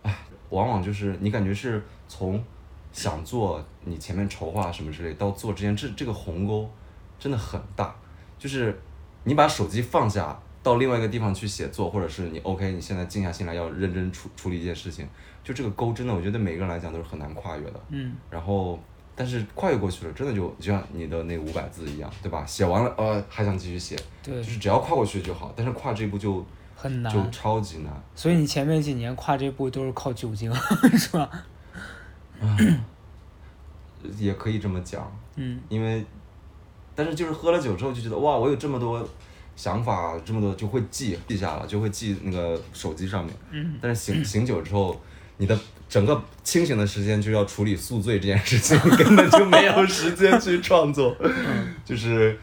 [0.03, 0.13] 哎，
[0.51, 2.43] 往往就是你感觉是从
[2.91, 6.69] 想做你前面筹划什么之类，到做之间这这个鸿沟
[7.17, 7.95] 真的很大，
[8.41, 8.77] 就是
[9.23, 10.37] 你把手机放下。
[10.64, 15.07] 到另外一个地方去写作，或者是你 OK，你现在静下心来要认真处处理一件事情，
[15.44, 17.81] 就这个沟真的，我觉得每个人来讲都是很难跨越的。
[17.90, 18.16] 嗯。
[18.31, 18.81] 然后，
[19.14, 22.46] 但是跨越过去了，真的就就像你的那五百字一样，对吧？
[22.46, 23.94] 写完了，呃，还想继续写。
[24.22, 24.42] 对。
[24.42, 26.42] 就是只要跨过去就好，但是跨这一步就
[26.74, 27.92] 很难，就超级难。
[28.14, 30.50] 所以你前面几年跨这步都是靠酒精，
[30.96, 31.29] 是吧？
[32.40, 32.57] 啊，
[34.16, 35.14] 也可以这么讲。
[35.37, 35.61] 嗯。
[35.68, 36.03] 因为，
[36.94, 39.07] 但是就是喝了酒之后就觉得哇，我有这么多。
[39.57, 43.35] 想法这么多就会记记下了，就会记那个手机上面。
[43.51, 43.75] 嗯。
[43.81, 45.01] 但是醒醒酒之后，
[45.37, 51.17] 你的整个清醒的时间就要处理宿醉这件事情， 根本就没有时间去创作。
[51.85, 52.37] 就是，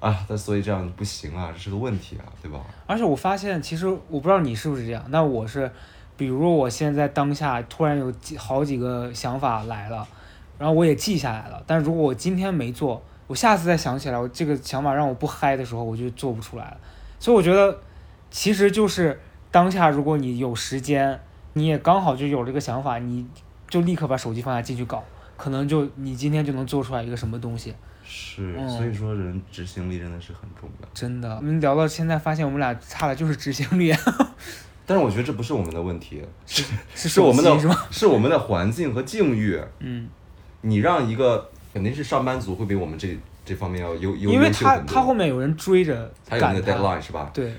[0.00, 2.60] 啊，那所以这样不行啊，这是个问题啊，对吧？
[2.86, 5.70] 而且我发现，其实我不知道你是不是这样，那我是，
[6.16, 10.06] 比如我现在当下突然有几好几个想法来了，
[10.58, 13.02] 然后我也记下来了，但如果我今天没做。
[13.26, 16.76] 我下次再想起来，我这个想法让我不嗨的时候，我就做不出来了。
[17.18, 17.76] 所以我觉得，
[18.30, 19.18] 其实就是
[19.50, 21.18] 当下，如果你有时间，
[21.54, 23.26] 你也刚好就有这个想法，你
[23.68, 25.02] 就立刻把手机放下进去搞，
[25.36, 27.74] 可能就你今天就能做出来一个什么东西。
[28.04, 30.88] 是，所以说人执行力真的是很重要。
[30.94, 33.92] 真的，我们聊到现在，发现我们俩差的就是执行力。
[34.86, 36.62] 但是我觉得这不是我们的问题，是
[36.94, 37.58] 是我们的，
[37.90, 39.60] 是我们的环境和境遇。
[39.80, 40.08] 嗯，
[40.60, 41.50] 你让一个。
[41.76, 47.30] 肯定是上班族会比我们这这方面要优优因为他他后面有人追着，他有那个 deadline 是吧？
[47.34, 47.52] 对。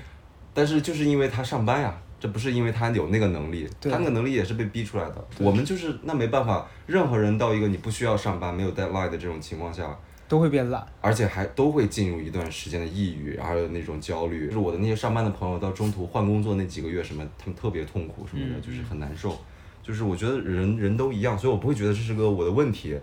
[0.52, 5.24] 但是就是因为他上班呀，这不是因为他有那个能力，他那个能力也是被逼出来的。
[5.38, 14.46] 我们就是那没办法，任何人到一个你不需要上班、没有 deadline 的这种情况下，都会变懒，而且还都会进入一段时间的抑郁，还有那种焦虑。
[14.46, 19.38] 就是我的那些上班的朋友，到中途换工作那几个月，什么他们特别痛苦什么的，就是很难受。
[19.80, 22.98] 就是我觉得人人都一样，所以我不会觉得这是个我的问题。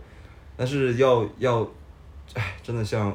[0.57, 1.67] 但是要要，
[2.33, 3.07] 哎，真的像，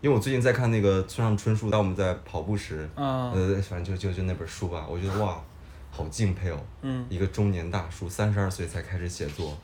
[0.00, 3.32] 因为我最近在看那个村上春树，当我们在跑步时，呃，
[3.62, 5.42] 反正就就就那本书吧，我觉得哇，
[5.90, 6.58] 好敬佩哦。
[6.82, 9.56] 嗯，一个中年大叔，三十二岁才开始写作，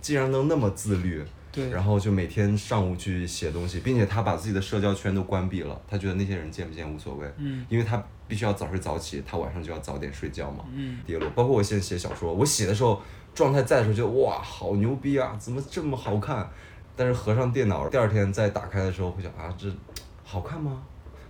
[0.00, 1.24] 竟然能那么自律。
[1.52, 7.26] 对，然后就每天上午去写东西，并且他把自己的社交圈都关闭了，他觉得那些人见不见无所谓。
[7.38, 10.66] 嗯，因为他必须要早睡早起，他晚上就要早点睡觉嘛。
[10.74, 13.00] 嗯，跌落，包括我现在写小说，我写的时候
[13.36, 16.48] 状态在的时候，觉得哇，好牛逼啊，怎么这么好看？
[16.96, 19.68] 但是合上电脑，第二天再打开的时候，会想啊，这
[20.24, 20.82] 好看吗？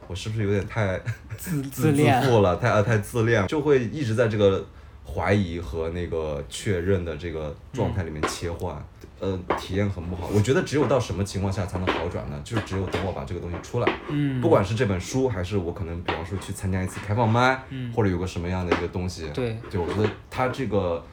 [0.07, 0.97] 我是不是有点太
[1.37, 2.57] 自自 自恋负了？
[2.57, 4.65] 太啊太自恋，就会一直在这个
[5.05, 8.81] 怀疑和那个确认的这个状态里面切换，
[9.19, 10.29] 呃，体验很不好。
[10.33, 12.41] 我觉得只有到什么情况下才能好转呢？
[12.45, 21.05] 就是只有等我把这个东西出来，嗯，不管是这本书，还是我可能比方说去参加一次开放麦，嗯或者有个什么样的一个东西，对，对我觉得它这个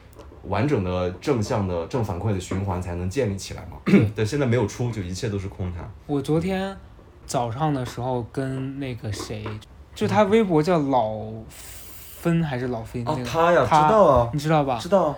[0.48, 3.78] 完整的正向的正反馈的循环才能建立起来嘛。
[4.14, 5.88] 但，现在没有出，就一切都是空谈。
[6.06, 6.76] 我昨天
[7.26, 9.44] 早上的时候跟那个谁，
[9.94, 14.78] 就他微博叫老芬还是老飞那个，他呀，他知道啊，你知道吧？
[14.78, 15.14] 知道。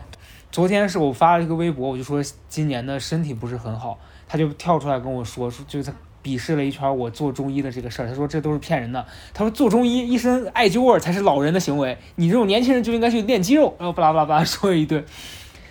[0.53, 5.93] 昨天是我发了一个微博，我就说今年的身体不是很好，他就跳出来跟我说，说就他
[6.27, 15.05] 鄙视了一圈我做中医的这个事儿，他说这都是骗人的，他说做中医一身艾灸味儿才是老人的行为，你这种年轻人就应该去练肌肉，然后巴拉巴拉巴拉说了一顿，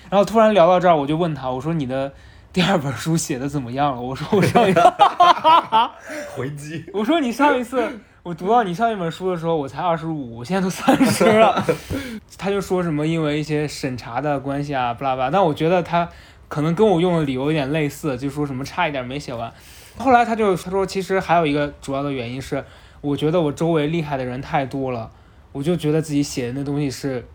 [0.10, 2.14] 然后突然聊到这儿，我就问他，我说你的
[2.54, 4.02] 第二本书写的怎么样了？
[4.02, 4.82] 我说我上一次，
[6.34, 6.86] 回击。
[6.94, 11.62] 我说你上一次我读到你上一本书的时候，我才二十五，我现在都三十了。
[12.40, 15.32] 他就说什么因为一些审查的关系啊，巴拉巴拉。
[15.32, 16.08] 但我觉得他
[16.48, 19.52] 可能跟我用的理由有点类似，就说什么差一点没写完。
[19.98, 22.64] 后来他就他说，其实还有一个主要的原因是，
[23.02, 25.10] 我觉得我周围厉害的人太多了，
[25.52, 27.26] 我就觉得自己写的那东西是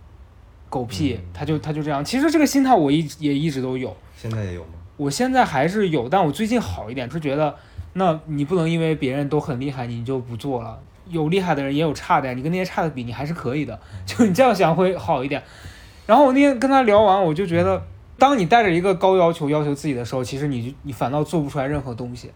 [0.69, 1.15] 狗屁。
[1.15, 2.05] 嗯他就他就这样。
[2.05, 3.97] 其实这个心态我一也一直都有。
[4.15, 4.75] 现在也有吗？
[4.97, 7.55] 我现在还是有，但我最近好一点，是觉得，
[7.95, 10.79] 那你不能因为别人都很厉害，你就不做了。
[11.09, 13.81] 有厉害的人，也有差的呀，你跟那些差的比，你还是可以的。
[14.05, 15.43] 就你这样想会好一点。
[16.07, 17.83] 然后我那天跟他聊完，我就觉得，
[18.19, 22.31] 当你带着一个高要求要求自己的时候，其实你就你反倒做不出来任何东西。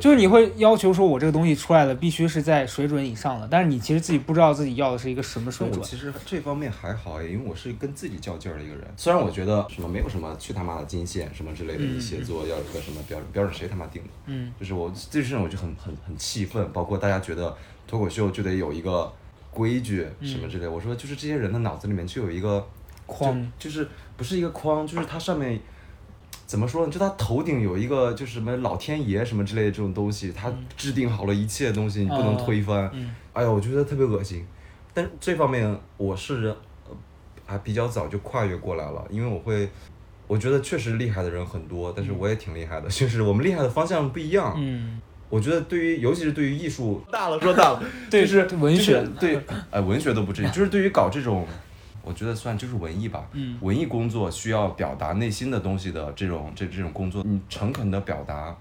[0.00, 5.80] 就是你会要求说，我这个东西出来了必须是在水准以上的，但是你其实自己不知道自己要的是一个什么水准。
[5.80, 8.84] 我其实这方面还好诶，因为我是跟自己较劲儿的一个人。
[8.96, 14.08] 虽然我觉得什么没有什么去他妈的金线什么之类的，嗯你写作要有个什么标准，标准谁他妈定的？
[14.26, 19.12] 嗯就是我这事我就很很很气愤，包括大家觉得脱口秀就得有一个
[19.50, 22.66] 规矩什么之类，我说就是这些人的脑子里面就有一个
[23.06, 25.60] 框，就就是不是一个框，就是它上面
[26.52, 26.92] 怎么说呢？
[26.92, 32.90] 就他头顶有一个就是什么老天爷什么之类的这种东西，他制定好了一切东西，你不能推翻。
[32.92, 34.46] 嗯哎呀，我觉得特别恶心。
[34.92, 36.54] 但这方面我是
[36.86, 36.94] 呃
[37.46, 39.66] 还比较早就跨越过来了，因为我会。
[40.28, 44.54] 我觉得确实厉害的人很多，但是我也挺厉害的，就是我们厉害的方向不一样。
[44.56, 51.46] 嗯，我觉得对于，尤其是对于艺术，大了说大了， 对就是文学就是对，哎，文学都不至于，就是对于搞这种，
[52.04, 58.54] 我觉得算就是文艺吧，嗯文艺工作需要表达内心的东西的这种这这种工作，你诚恳的表达，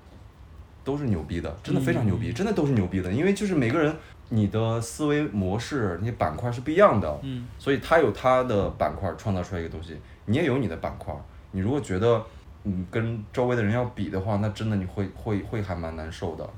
[0.84, 3.96] 都是牛逼的，真的非常牛逼，真的都是牛逼的，因为就是每个人
[4.30, 11.14] 你的思维模式那些板块是不一样的，嗯所以他有他的板块创造出来一个东西，你也有你的板块。
[11.52, 12.24] 你如果觉得
[12.64, 16.50] 嗯跟周围的人要比的话，那真的你会会会还蛮难受的。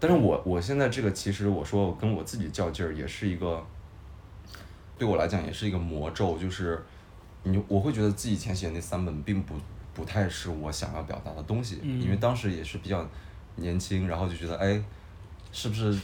[0.00, 3.64] 但是我我现在这个其实我说我跟我自己较劲儿，也是一个
[4.98, 6.82] 对我来讲也是一个魔咒，就是
[7.42, 9.54] 你我会觉得自己以前写的那三本并不
[9.94, 13.06] 不太是我想要表达的东西，嗯因为当时也是比较
[13.56, 14.80] 年轻，然后就觉得哎，
[15.52, 15.98] 是不是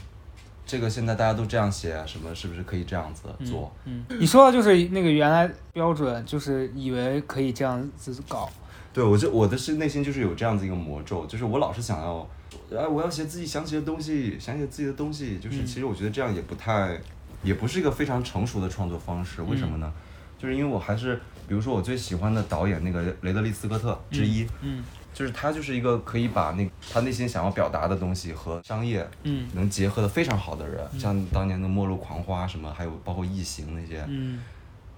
[0.67, 2.05] 这个现在大家都这样写啊？
[2.05, 3.73] 什么是不是可以这样子做？
[3.85, 8.51] 嗯，你说的就是那个原来标准，就是以为可以这样子搞。
[8.93, 12.29] 对我就我的是内心就是有这样子一个魔咒，就是我老是想要，
[12.71, 17.01] 哎，我要写自己想写的东西，想写自己的东西，就是嗯其实我觉得这样也不太，
[17.43, 19.43] 也不是一个非常成熟的创作方式。
[19.43, 19.93] 为什么呢？
[20.39, 21.17] 就是因为我还是，
[21.49, 34.41] 比如说我最喜欢的导演那个雷德利·斯科特之一，嗯就是他就是一个可以把那他内心想要表达的东西和商业嗯能结合的非常好的人，像当年的《末路狂花》什么，还有包括《异形》那些，嗯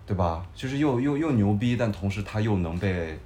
[0.06, 0.44] 对吧？
[0.54, 3.18] 就是又又又牛逼，但同时他又能被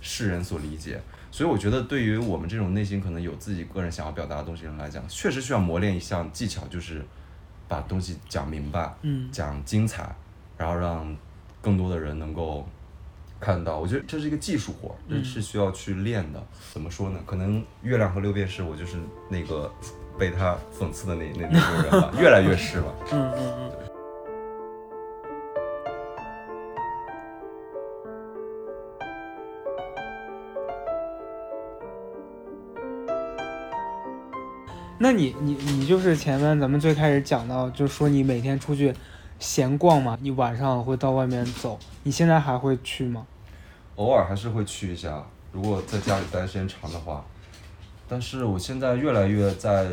[0.00, 1.00] 世人所理解。
[1.30, 7.02] 所以我觉得，对于我们这种内心可能有自己个人想要表达的东西人来讲，确实需要磨练一项技巧，就是
[7.72, 10.14] 把东西讲明白，嗯讲精彩，
[10.58, 11.16] 然后让
[11.62, 12.68] 更多的人能够
[13.40, 13.78] 看到。
[13.78, 16.46] 我觉得这是一个技术活，是需要去练的。
[16.74, 17.18] 怎么说呢？
[17.24, 18.98] 可能月亮和六便士，我就是
[19.30, 19.72] 那个
[20.18, 22.94] 被他讽刺的那那那个人吧， 越来越是了。
[23.10, 23.91] 嗯嗯嗯。
[35.02, 38.94] 那你你你就是前面咱们最开始讲到，就是说你每天出去
[39.40, 43.26] 闲逛嘛，你晚上会到外面走，你现在还会去吗？
[43.96, 47.24] 偶尔还是会去一下，如果在家里待时间长的话。
[48.08, 49.88] 但是我现在越来越在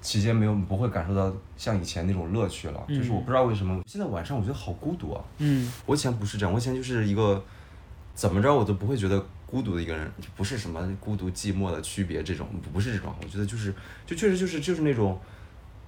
[0.00, 5.22] 期间没有不会感受到像以前那种乐趣了，就是我不知道为什么现在晚上我觉得好孤独啊。
[5.38, 7.40] 嗯，我以前不是这样，我以前就是一个
[8.12, 13.72] 怎么着我都不会觉得孤独的一个人，不是什么孤独寂寞的区别这种，不是这种，我觉得就是
[14.04, 15.18] 就确实就是就是那种。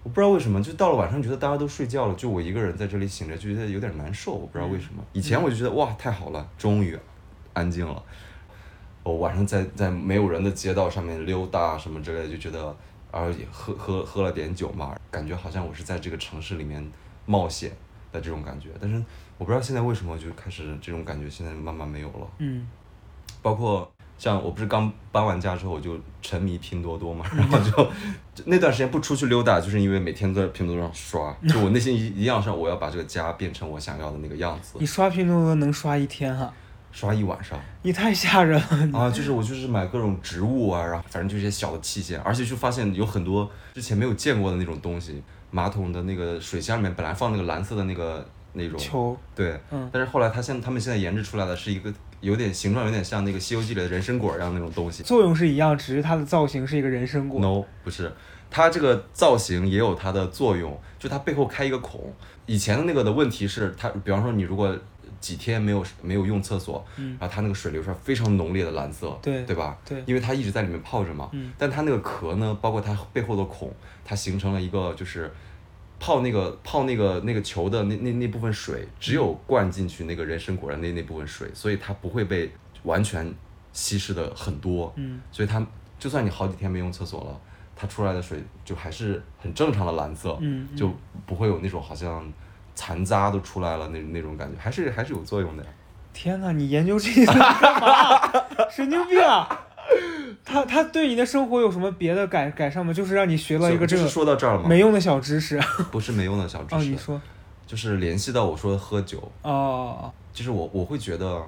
[0.04, 4.32] 我不知道为什么，就到了晚上，觉得大家都睡觉了，就我一个人在这里醒着，就觉得有点难受。
[4.32, 6.96] 我不知道为什么，以前我就觉得哇，太好了，终于
[7.52, 8.00] 安静了。
[9.02, 12.74] 我晚上在在没有人的街道上面溜达什么之类的，就觉得，
[13.12, 16.82] 然后也喝喝喝了点酒嘛，感觉好像我是在这个城市里面
[17.26, 17.72] 冒险
[18.12, 18.68] 的这种感觉。
[18.80, 18.96] 但是
[19.36, 22.26] 我不知道现在为什么就开始这种感觉，现在慢慢没有了。
[22.38, 22.66] 嗯，
[23.48, 23.90] 包括。
[24.18, 27.88] 像我不是刚搬完家之后我就沉迷拼多多嘛，然后 就
[28.46, 34.72] 那段时间不出去溜达，就是因为每天都在拼多多上刷，就我内心一一样上我要把这个家变成我想要的那个样子。
[34.80, 36.52] 你刷拼多多能刷一天哈？
[36.90, 37.56] 刷一晚上。
[37.82, 39.08] 你太吓人了 啊！
[39.08, 45.22] 就是我就是买各种植物啊，然后反正就一些小的器械，而且就发现有很多之前没有见过的那种东西。
[45.52, 51.94] 马桶的那个水箱里面本来放那个蓝色的那个那种球，对，嗯，但是后来他现他们现在研制出来的是一个。
[52.20, 55.02] 有点形状，有点像那个《西游记》里的人参果一样那种东西。
[55.02, 57.40] 作用是一样，只是它的造型是一个人参果。
[57.40, 58.12] No，不是，
[58.50, 62.12] 它这个造型也有它的作用，就它背后开一个孔。
[62.46, 64.76] 以前的那个的问题是，它比方说你如果
[65.20, 69.76] 几天没有没有用厕所，嗯，然后它那个水流出来非常浓烈的蓝色，对，对吧？
[69.84, 71.28] 对，因为它一直在里面泡着嘛。
[71.32, 71.52] 嗯。
[71.56, 73.72] 但它那个壳呢，包括它背后的孔，
[74.04, 75.32] 它形成了一个就是。
[76.00, 82.50] 泡那个泡那个那个球的那那那部分水，只有灌进去那个人参果的那那部分水，所以它不会被
[82.84, 83.34] 完全
[83.72, 84.92] 稀释的很多。
[84.96, 85.64] 嗯，所以它
[85.98, 87.40] 就算你好几天没用厕所了，
[87.74, 90.38] 它出来的水就还是很正常的蓝色。
[90.40, 90.92] 嗯，就
[91.26, 92.32] 不会有那种好像
[92.74, 95.66] 残渣都出来了那那种感觉，还是还是有作用的。
[96.12, 97.38] 天哪，你研究这个干
[97.80, 98.68] 嘛？
[98.70, 99.66] 神经病啊！
[100.44, 102.92] 他他对你的生活有什么别的改改善吗？
[102.92, 104.68] 就是让你学了一个这个说到这儿了吗？
[104.68, 106.74] 没用的小知识， 不是没用的小知识。
[106.76, 107.20] 哦，你说，
[107.66, 109.30] 就是联系到我说的喝酒。
[109.42, 111.42] 哦，就是我我会觉得，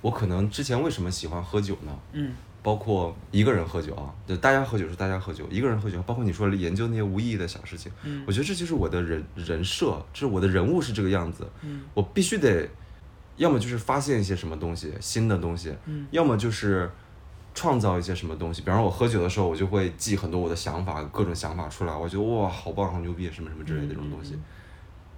[0.00, 1.98] 我可能之前为什么喜欢喝酒呢？
[2.12, 11.44] 嗯，包括一个人喝酒啊，就大家喝酒是大家喝酒，一个人喝酒，包括你说研究那些无意义的小事情，嗯，我觉得这就是我的人人设，就是我的人物是这个样子。
[11.62, 12.68] 嗯，我必须得，
[13.36, 16.88] 要么就是发现一些什么东西，新的东西，嗯，要么就是。
[17.54, 24.38] 创造一些什么东西，比方说我喝酒的时候，我就会记很多我的想法，各种想法出来，我觉得哇，好棒，好牛逼，什么什么之类的这种东西，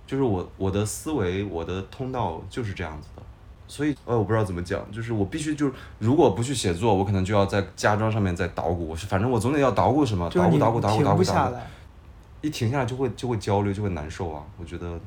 [0.04, 3.22] 就是我我的思维，我的通道就是这样子的，
[3.68, 11.56] 所以呃，我不知道怎么讲，就是我必须就是如果不去写作，我可能就要在家装上面再捣鼓，反正我总得要捣鼓什么，捣鼓捣鼓捣鼓捣鼓捣鼓，
[12.40, 14.98] 一停下来就会就会焦虑，就会难受啊，我觉得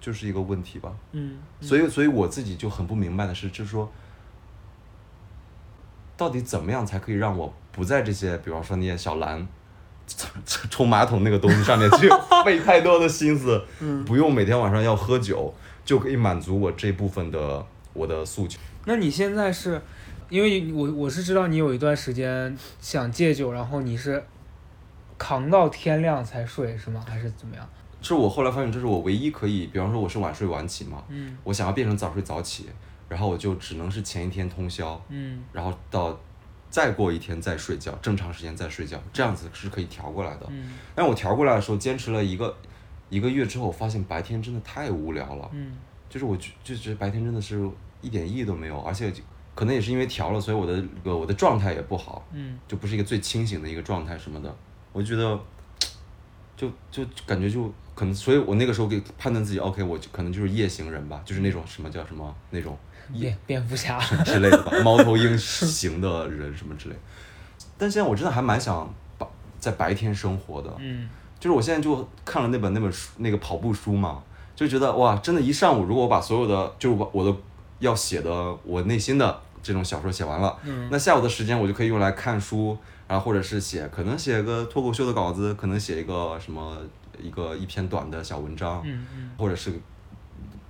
[0.00, 3.88] 就是一个问题吧，嗯，所以所以我自己就很不明白的是，就是说。
[6.16, 9.46] 到底怎么样才可以让我不在这些，比方说那些小蓝
[10.70, 12.08] 冲马桶那个东西上面去
[12.44, 13.62] 费太多的心思，
[14.06, 15.52] 不用每天晚上要喝酒，
[15.84, 18.58] 就可以满足我这部分的我的诉求。
[18.84, 19.82] 那你现在是，
[20.28, 24.24] 因为我我是知道你有一段时间想戒酒，然后你是
[25.18, 27.04] 扛到天亮才睡是吗？
[27.06, 27.68] 还是怎么样？
[28.00, 31.02] 是我后来发现这是我唯一可以，比方说我是晚睡晚起嘛，
[31.42, 32.66] 我想要变成早睡早起。
[33.08, 36.18] 然后我就只能是前一天通宵，嗯，然后到
[36.68, 40.46] 再过一天再睡觉，正常时间再睡觉，这样子是可以调过来的。
[40.50, 42.56] 嗯，但我调过来的时候，坚持了一个
[43.08, 45.48] 一个月之后，我发现白天真的太无聊了。
[45.52, 45.76] 嗯，
[46.10, 47.70] 就是我就就觉得白天真的是
[48.02, 49.12] 一点意义都没有，而且
[49.54, 52.26] 可能也是因为调了，所以我的我的状态也不好。
[52.32, 54.54] 嗯，就不是一个最清醒的一个状态什么的，
[54.92, 55.40] 我就觉得
[56.56, 62.76] 就就感觉就可能，所以我那个时候给判断自己，OK，我就可能就是夜行人吧，就是那种什么叫什么那种。
[63.12, 66.96] 蝙蝙蝠侠之类的吧，猫头鹰型的人什么之类，
[67.78, 69.26] 但现在我真的还蛮想把
[69.58, 74.22] 在白天生活的，嗯，就是我现在就看了那本那本书那个跑步书嘛，
[74.54, 77.36] 就觉得哇，真的，一上午如果我把所有的就是我我的
[77.78, 82.76] 要写的我内心的这种小说写完了，嗯，那下午的时间我就可以用来看书，
[83.06, 86.76] 然后或者是写，可能写个脱口秀的稿子，可能写一个什么
[87.20, 89.72] 一个一篇短的小文章，嗯嗯，或者是。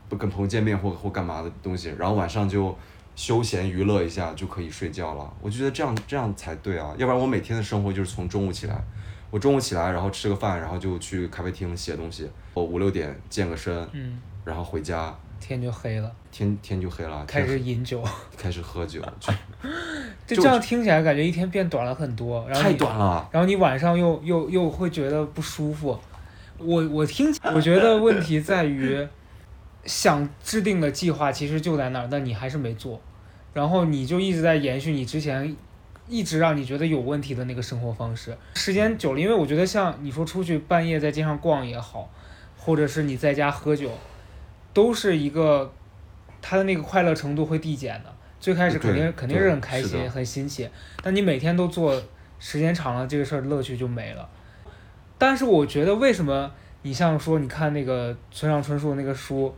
[0.08, 2.76] 不跟朋友见面或或干嘛的东西，然后晚上就
[3.14, 5.32] 休闲娱乐一下就可以睡觉了。
[5.40, 8.82] 我就觉得这样这样才对啊，要不然我每天的生活就是从中午起来，
[9.30, 18.02] 我中午起来然后吃个饭，然后就去咖啡厅写东西，我五六点健个身，嗯，然后回家，天就黑了，天天就黑了，开始饮酒，
[18.36, 19.00] 开始喝酒，
[20.26, 25.98] 就这样听起来感觉一天变短了很多，然后太短了，然后你晚上又又又会觉得不舒服。
[26.58, 29.06] 我我听，我觉得问题在于，
[29.86, 33.00] 想制定的计划其实就在那儿，但你还是没做，
[33.52, 35.56] 然后你就一直在延续你之前
[36.08, 38.36] 一直让你觉得有问题的那个生活方式。
[38.54, 42.10] 时间久了，因为我觉得像你说出去半夜在街上逛也好，
[42.56, 43.90] 或者是你在家喝酒，
[44.72, 45.72] 都是一个
[46.42, 48.12] 他的那个快乐程度会递减的。
[48.38, 50.68] 最开始肯定肯定是很开心很新奇，
[51.02, 52.00] 但你每天都做，
[52.38, 54.28] 时间长了这个事儿乐趣就没了。
[55.18, 59.52] 但是我觉得，为什么你像说你看那个村上春树那个书，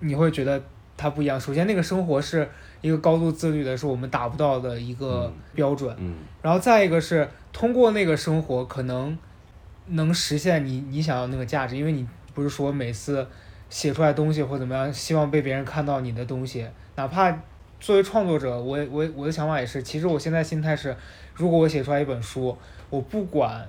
[0.00, 0.62] 你会觉得
[0.96, 1.40] 它不一样？
[1.40, 2.48] 首先，那个生活是
[2.80, 5.94] 一个高度自律的，是我们达不到的一个标准。
[5.98, 6.14] 嗯。
[6.42, 9.16] 然后再一个是通过那个生活，可能
[9.88, 13.26] 能实现你你想要那个价值，因为你不是说每次
[13.68, 17.36] 写出来东西或怎么样，希望被别人看到你的东西，哪怕
[17.80, 20.96] 作为创作者，我我我的想法也是，其实我现在心态是，
[21.34, 22.56] 如果我写出来一本书，
[22.90, 23.68] 我不管。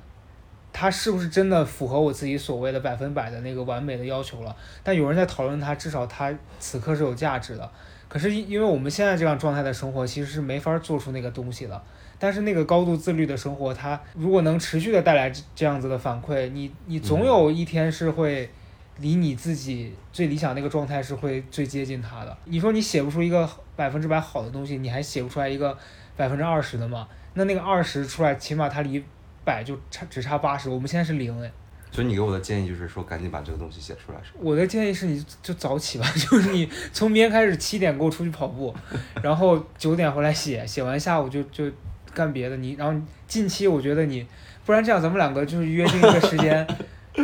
[0.72, 4.56] 它是不是真的符合我自己所谓的百分百的那个完美的要求了？
[4.84, 7.70] 但有人在讨论它，至少它此刻是有价值的。
[8.08, 11.82] 可是因因为我们现在这样状态的生活，其实是没法做出那个东西的。
[12.18, 18.50] 但是那个高度自律的生活，它如果能持续的带来这样子的反馈，你你总有一天是会
[18.98, 22.38] 离你自己最理想那个状态是会最接近它的。
[22.46, 25.78] 你说你写不出一个百分之百好的东西，你还写不出来一个
[26.16, 27.08] 百分之二十的吗？
[27.36, 29.04] 那那个二十出来，起码它离。
[29.44, 31.52] 百就差只差八十，我们现在是零哎。
[31.92, 38.72] 所以你给我的建议就是说，赶紧把这个东西写出来，是我的建议是，你就早起吧， 就是你从明天开始七点给我出去跑步，
[39.24, 41.66] 然后九点回来写，写完下午就就
[42.14, 42.56] 干别的。
[42.58, 44.24] 你然后近期我觉得你，
[44.68, 46.68] 不然这样咱们两个就是约定一个时间，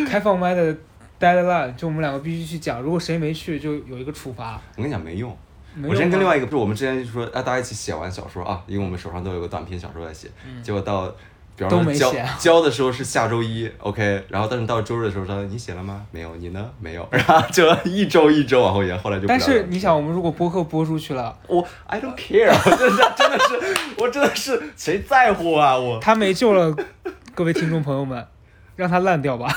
[0.09, 0.75] 开放麦的
[1.19, 4.59] deadline，就我们两个必须去讲，如果谁没去就有一个处罚。
[4.77, 5.37] 我跟你讲没用，
[5.83, 10.27] 我之前跟另外一个不是我们之前就说啊，大家一起写完小说啊，因为我们手上都有个短篇小说在写，
[10.63, 11.15] 结果到。
[11.57, 16.05] 比方说交交的时候是下周一，OK，然后但是到周日的时候说你写了吗？
[16.11, 16.69] 没有，你呢？
[16.81, 19.25] 没有，然后就一周一周往后延，后来就。
[19.25, 25.77] 但是你想，我们如果播客播出去了， 我 I don't care，我真的真的是，我真的是谁在乎啊？
[25.77, 26.75] 我他没救了，
[27.33, 28.27] 各位听众朋友们，
[28.75, 29.47] 让他烂掉吧。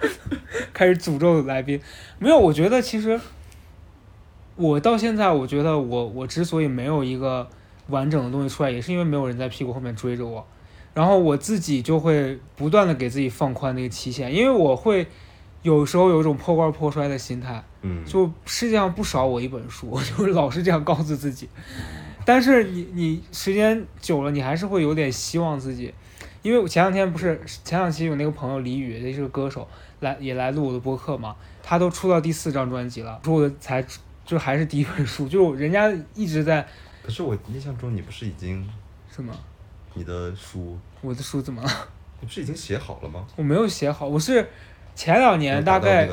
[0.74, 1.80] 开始诅咒来宾，
[2.18, 3.18] 没有，我觉得其实
[4.56, 7.48] 我到现在，我觉得我我之所以没有一个
[7.88, 10.46] 完整的东西出来，也是因为没有人在屁股后面追着我。
[11.00, 15.06] 然后我自己就会不断的给自己放宽那个期限，因为我会
[15.62, 21.48] 有时候有一种破罐破摔的心态，嗯，就世界上不少我一本书，就是老是这样告诉自己。
[22.26, 25.94] 但是你你时间久了，你还是会有点希望自己，
[26.42, 29.66] 因为我前两天不是前两期有那个朋友李宇，那是个歌手，
[30.00, 33.82] 来也来录我的播客嘛，他都出到第四张专辑了，出的才
[34.26, 36.68] 就还是第一本书，就人家一直在。
[37.02, 38.68] 可是我印象中你不是已经？
[39.10, 39.32] 是吗？
[39.94, 41.68] 你的书，我的书怎么了？
[42.20, 43.24] 你不是已经写好了吗？
[43.36, 44.46] 我没有写好，我是
[44.94, 46.08] 前两年大概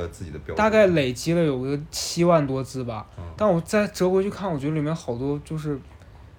[0.56, 3.06] 大概累积了有个七万多字吧。
[3.36, 5.78] 但我再折回去看，我觉得里面好多就是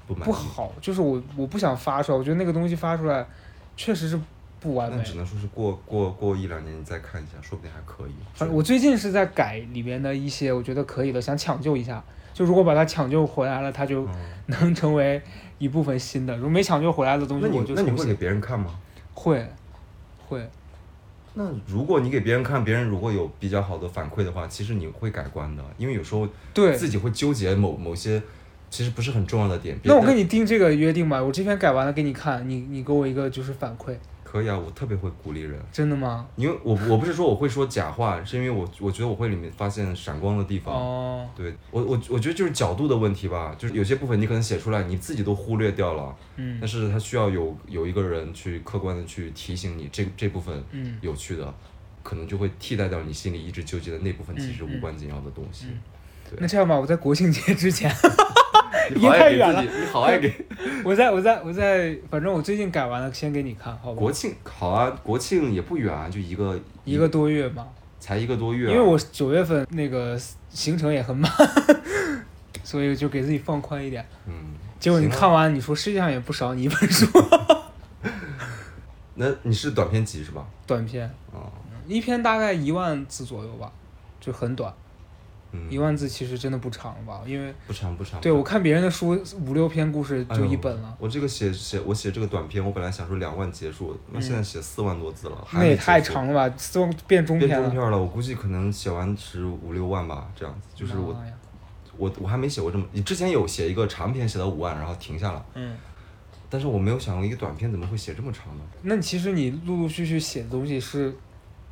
[0.07, 2.19] 不好，就是我我不想发出来。
[2.19, 3.27] 我觉得那个东西发出来
[3.77, 4.19] 确实是
[4.59, 4.97] 不完美。
[4.97, 8.13] 那只能说是过过过一两年你再看一下，说不定还可以。
[8.35, 12.03] 反正我最近是在改里面的一些我觉得可以的，想抢救一下。
[12.33, 14.09] 就如果把它抢救回来了，它就
[14.47, 15.23] 能成为。
[15.59, 18.79] 一部分新的，如果没抢救回来的东西，我就那你会给别人看吗？
[19.15, 19.47] 会，
[20.29, 20.49] 会。
[21.35, 28.21] 那如果你给别人看，别人如果有比较好的反馈的话，其实你会改观的，因为有时候对自己会纠结某某些
[28.71, 29.79] 其实不是很重要的点。
[29.85, 33.95] 那我跟你定这个约定吧，我这篇改完了给你看，你你给我一个就是反馈。
[34.31, 35.59] 可以啊，我特别会鼓励人。
[35.73, 36.27] 真的吗？
[36.37, 40.75] 因为我我不是说我会说假话，是因为我我觉得我会里面发现闪光的地方。
[40.75, 41.27] 哦。
[41.35, 46.15] 对我我我觉得就是角度的问题吧，就是有些部分你可能写出来你自己都忽略掉了。
[46.37, 46.59] 嗯。
[46.61, 50.63] 但是它需要有有一个人去客观的去提醒你这这部分
[51.01, 51.55] 有趣的，
[52.03, 55.69] 可能就会替代掉你心里一直纠结的那部分其实无关紧要的东西。
[56.37, 57.91] 那这样吧，我在国庆节之前。
[58.95, 60.33] 你太远了，你好爱给。
[60.85, 63.99] 我在我在我在，反正我最近改完了，先给你看，好吧？
[63.99, 67.67] 国庆好啊，国庆也不远啊，就一个一个多月嘛。
[68.01, 68.71] 才一个多月。
[68.71, 71.31] 因为我九月份那个行程也很满，
[72.63, 74.07] 所以就给自己放宽一点。
[74.27, 74.33] 嗯。
[74.79, 77.07] 结果你看完，你说世界上也不少你一本书。
[79.15, 80.47] 那你是短篇集是吧？
[80.67, 81.11] 短篇。
[81.33, 81.51] 哦。
[81.89, 83.73] 一篇大概一万字左右吧，
[84.21, 84.73] 就很短。
[85.71, 88.21] 一万字其实真的不长吧，因为不长不长。
[88.21, 90.97] 对我看别人的书五六篇故事就一本了。
[90.99, 96.55] 我这个写写我写这个短篇，我本来想说两万结束，那现在写四万多字了，那也太长了吧？
[96.57, 97.57] 四万变中篇了。
[97.57, 100.69] 变中篇了，我估计可能写完是五六万吧，这样子。
[100.75, 101.17] 就是我
[101.97, 105.45] 我我还没写过这么，你之前有写一个长篇写到五万，然后停下了。
[105.55, 105.77] 嗯。
[106.51, 108.63] 但是我没有想过一个短篇怎么会写这么长呢？
[108.81, 111.15] 那其实你陆陆续续写的东西是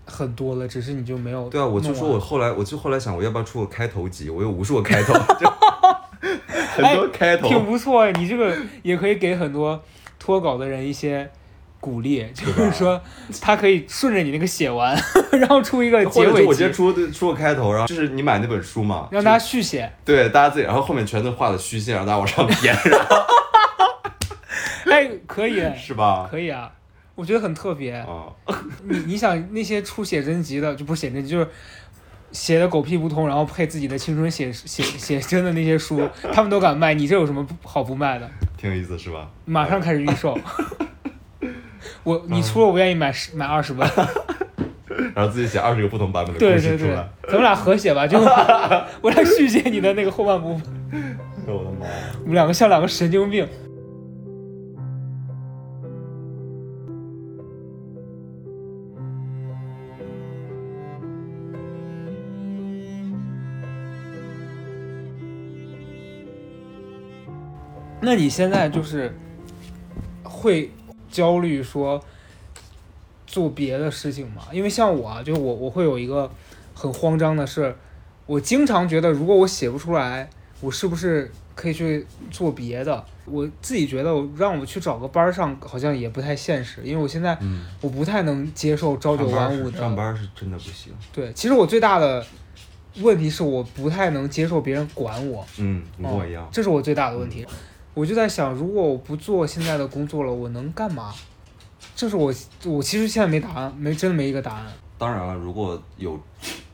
[0.07, 1.49] 很多了，只是你就没有。
[1.49, 4.31] 对啊，我就说我后来，我就后来想，我要不要出个开头集？
[4.31, 5.13] 我有无数个开头，
[6.75, 8.13] 很多开头，挺不错哎。
[8.13, 9.83] 你这个也可以给很多
[10.19, 11.29] 脱稿的人一些
[11.81, 13.01] 鼓励，就是说
[13.41, 14.97] 他可以顺着你那个写完，
[15.33, 16.47] 然后出一个结尾。
[16.47, 19.93] 我直接出出个开头，然后就是你买那本书嘛，让大家续写。
[20.05, 22.75] 对，大家自己，然后后面全都画的虚线，让大家往上填。
[24.89, 26.29] 哎，可以，是吧？
[26.31, 26.71] 可以啊。
[27.17, 28.05] 我觉得很特别，
[28.85, 31.49] 你你想那些出写真集的，就不是写真集，就是
[32.31, 38.31] 写的狗屁不通，然后配自己的青春写写写真的那些书，他们都敢卖，你这有什么好不卖的？
[38.59, 39.31] 挺有意思，是吧？
[39.47, 40.39] 马上开始预售，
[42.05, 43.89] 我你出了我愿意买十买二十本，
[45.17, 48.19] 然后自己写二十个不同版本的故事出来，咱们俩合写吧，就
[49.01, 50.67] 我来续写你的那个后半部分。
[51.47, 51.87] 我的妈！
[52.21, 53.49] 我们两个像两个神经病。
[68.07, 69.13] 那你现在就是
[70.23, 70.71] 会
[71.11, 72.01] 焦虑说
[73.27, 74.43] 做别的事情吗？
[74.53, 76.31] 因为像我，就我我会有一个
[76.73, 77.75] 很慌张的是，
[78.25, 80.31] 我经常觉得如果我写不出来，
[80.61, 83.05] 我是不是可以去做别的？
[83.25, 87.37] 我自己觉得让我去找个班上好像也不太现实，因为我现在
[87.81, 90.93] 我不太能接受朝九晚五的上班是真的不行。
[91.13, 92.25] 对，其实我最大的
[93.01, 95.45] 问题是我不太能接受别人管我。
[95.59, 97.45] 嗯，跟我一样，这是我最大的问题。
[97.97, 101.15] 我就在想，如果我不做现在的工作了，我能干嘛？
[101.95, 102.31] 这是我，
[102.67, 104.67] 我其实现在没答案，没真的没一个答案。
[104.99, 106.21] 当然了，如果有，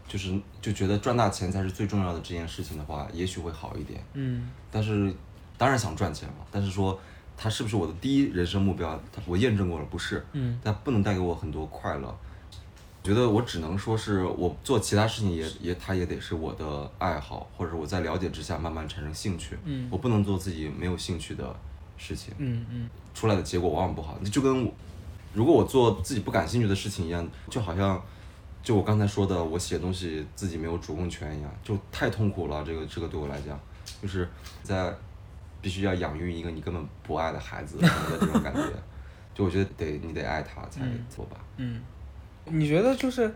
[0.08, 4.04] 就是就觉得赚大钱才是最重要的这件事情的话，也许会好一点。
[4.14, 4.50] 嗯。
[4.68, 5.14] 但是，
[5.56, 6.44] 当然想赚钱嘛。
[6.50, 6.98] 但是说，
[7.36, 9.00] 它是不是我的第一人生目标？
[9.24, 10.26] 我验证过了，不是。
[10.32, 10.58] 嗯。
[10.64, 12.18] 它不能带给我很多快乐。
[13.02, 19.58] 觉得我只能说是我做其他事情也也，它也得是我的爱好，或者我在了解之下慢慢产生兴趣。
[19.64, 21.56] 嗯，我不能做自己没有兴趣的
[21.98, 22.32] 事情。
[22.38, 24.16] 嗯嗯，出来的结果往往不好。
[24.30, 24.72] 就跟我，
[25.34, 28.00] 如果我做自己不感兴趣的事情一样，就好像
[28.62, 32.62] 就我刚才说的，我写东西自己没有主控权一样，就太痛苦了。
[32.64, 33.58] 这个这个对我来讲，
[34.00, 34.28] 就是
[34.62, 34.94] 在
[35.60, 37.88] 必须要养育一个你根本不爱的孩子的
[38.20, 38.62] 这种感觉。
[39.34, 41.36] 就我觉得得你得爱他才做吧。
[41.56, 41.80] 嗯。
[42.46, 43.32] 你觉得就是，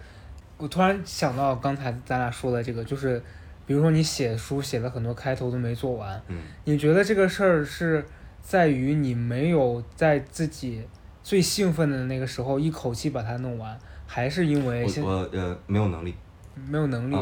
[0.59, 3.23] 我突然想到刚才咱俩说的这个，就是，
[3.67, 8.05] 比如说你写书写了很多开头都没做完，嗯，你觉得这个事儿是
[8.43, 10.83] 在于你没有在自己
[11.23, 16.15] 最兴奋的那个时候一口气把它弄完，还是因为我呃没有能力，
[16.69, 17.17] 没有能力，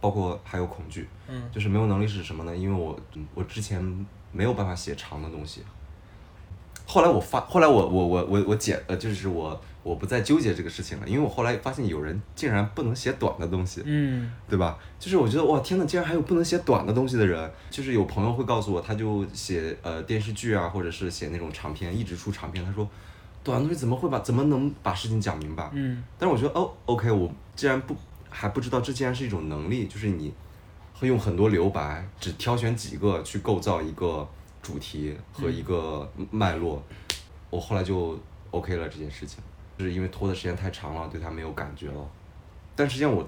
[0.00, 2.56] 包括还有恐惧，嗯，就是没有能力是什么呢？
[2.56, 2.98] 因为我
[3.34, 3.82] 我之前
[4.32, 5.62] 没有办法写长的东西，
[6.88, 9.60] 后来我发，后来我我我我我解呃就是我。
[9.84, 14.76] 我不再纠结这个事情了，因为我后来发现有人竟然不能写短的东西，嗯，对吧？
[14.98, 17.50] 就是我觉得哇，天呐，竟然还有不能写短的东西的人。
[17.70, 22.62] 就是有朋友会告诉我，他就写呃电视剧啊，或者是写那种长篇，一直出长篇。
[22.62, 22.86] 他说，
[23.42, 25.70] 短东西怎么会把怎么能把事情讲明白？
[25.72, 27.96] 嗯，但是我觉得哦，OK，我既然不
[28.28, 30.34] 还不知道这竟然是一种能力，就是你
[30.92, 34.28] 会用很多留白，只挑选几个去构造一个
[34.68, 36.82] 主题和一个脉络。
[37.48, 38.18] 我后来就
[38.50, 39.42] OK 了这件事情。
[39.78, 42.10] 就是因为拖的时间太长了，对它没有感觉了。
[42.76, 43.26] 但实际上我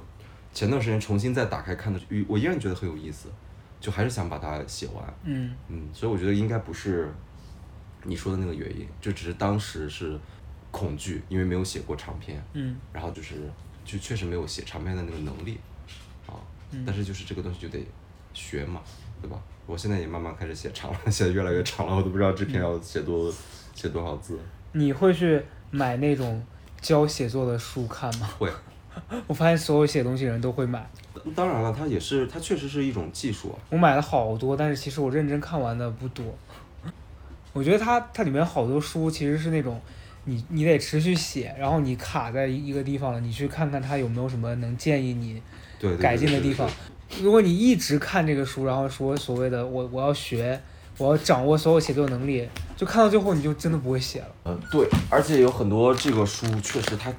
[0.53, 3.29] 前段时间重新再打开看的，我依然觉得很有意思，
[3.81, 5.15] 就还是想把它写完。
[5.23, 7.09] 嗯嗯，所以我觉得应该不是
[8.03, 10.19] 你说的那个原因，就只是当时是
[10.71, 12.43] 恐惧，因为没有写过长篇。
[12.53, 13.49] 嗯，然后就是
[13.85, 15.57] 就确实没有写长篇的那个能力
[16.27, 16.35] 啊。
[16.85, 17.87] 但是就是这个东西就得
[18.35, 18.83] 学嘛，
[19.23, 19.41] 对吧？
[19.71, 23.33] 我现在也慢慢开始写长了， 写的越来越长了，我都不知道这篇要写多
[23.75, 24.39] 写多少字。
[24.73, 25.41] 你会去？
[25.73, 26.45] 买那种
[26.81, 28.29] 教写作的书看吗？
[28.37, 28.51] 会，
[29.29, 30.85] 我发现所有写东西人都会买。
[31.33, 33.57] 当然了，它也是，它确实是一种技术。
[33.69, 36.25] 我买了好多，但是其实我认真看完的不多。
[37.53, 39.81] 我觉得它它里面好多书其实是那种，
[40.25, 45.41] 你你得持续写，然后你卡在一个地方了，你去看看它有没有什么能建议你
[46.01, 46.69] 改进的地方。
[47.23, 50.61] 如果你一直看这个书，然后说所谓的我我要学。
[50.99, 52.47] 我要掌握所有写作能力，
[52.77, 54.27] 就看到最后你就真的不会写了。
[54.45, 57.11] 嗯，对，而且有很多这个书确实它，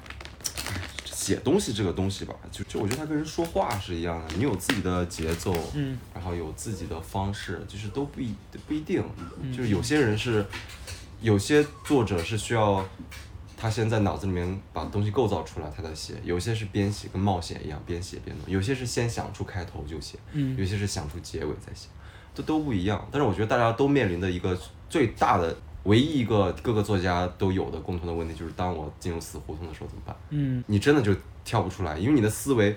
[1.04, 8.32] 写东西这个东西吧，就就我觉得它跟人说话是一样的，你有自己的节奏，嗯，然后有自己的方式，就是都不一
[8.68, 9.02] 不一定，
[9.52, 10.46] 就是有些人是，
[11.20, 12.86] 有些作者是需要
[13.62, 21.86] 他先在脑子里面把东西构造出来，他再写；有些是边写跟冒险一样，边写边弄；有些是先想出开头就写，嗯，有些是想出结尾再写。
[22.34, 24.58] 这都不一样，但是我觉得大家都面临的一个
[24.90, 30.16] 最大的唯一一个各个作家都有的共同的问题就是，当我进入死胡同的时候怎么办？
[30.30, 32.76] 嗯，你真的就跳不出来，因为你的思维，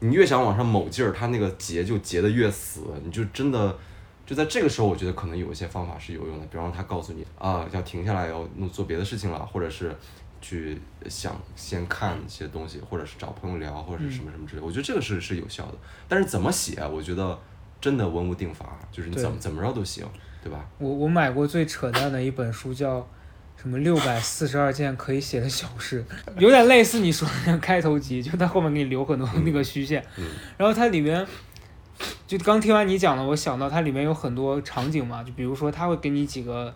[0.00, 3.76] 你越想往上某劲儿，它那个结就结得越死，你就真的
[4.24, 9.94] 就在这个时候，我觉得可能有一些方法是有用的，比方说他告诉你啊，要停下来，要弄做别的事情了，或者是
[10.42, 10.78] 去
[11.08, 15.74] 想先看一些东西，或者是找朋友聊，或者是什么什么之类，我觉得这个是是有效的。
[16.06, 17.38] 但是怎么写，我觉得
[17.80, 20.04] 真的文无定法，就是你怎么怎么着都行，
[20.42, 20.68] 对吧？
[20.78, 23.08] 我我买过最扯淡的一本书叫
[23.56, 26.04] 什么六百四十二件可以写的小事，
[26.36, 30.26] 有点类似你说的那个开头集，就它后面给你留很多那个虚线，嗯
[30.58, 31.26] 然后它里面。
[32.26, 36.74] 就刚听完你讲的，我想到它里面有很多场景嘛，就比如说他会给你几个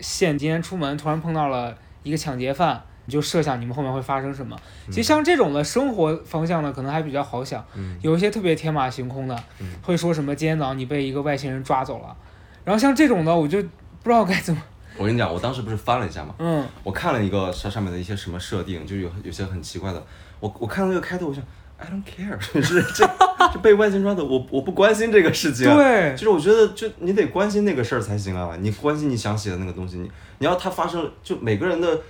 [0.00, 4.56] 线，今天出门突然碰到了一个抢劫犯，你就设想你们后面会发生什么。
[4.86, 12.16] 其实像这种的生活方向呢，可能还比较好想，嗯有一些特别天马行空的，嗯会说什么今天早上你被一个外星人抓走了，
[12.64, 14.62] 然后像这种的我就不知道该怎么，
[14.96, 20.02] 我跟你讲，我当时不是翻了一下嘛，嗯我看了一个上上面的一些什么设定，就有有些很奇怪的。
[20.40, 21.42] 我我看到那个开头，我想
[21.76, 23.08] I don't care，就 是这
[23.52, 32.00] 这被外星抓走，我我不关心这个事情。，对就是我觉得就你得关心那个事儿才行啊，你关心你想写的那个东西，你你要它发生，就每个人的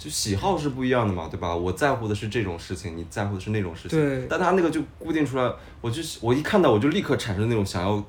[0.00, 1.54] 就喜好是不一样的嘛，对吧？
[1.54, 3.98] 我在乎的是这种事情，你在乎的是那种事情。
[3.98, 8.02] 对但他那个就固定出来，我就我一看到我就立刻产生那种想要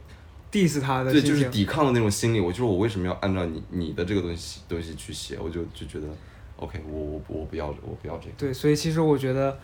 [0.50, 2.40] diss 他的对，就是抵抗的那种心理。
[2.40, 5.38] 我就是我为什么要按照你你的这个东西东西去写？
[5.38, 6.08] 我就就觉得
[6.56, 8.34] ，OK，我我我不要我不要这个。
[8.38, 9.60] 对，所以其实我觉得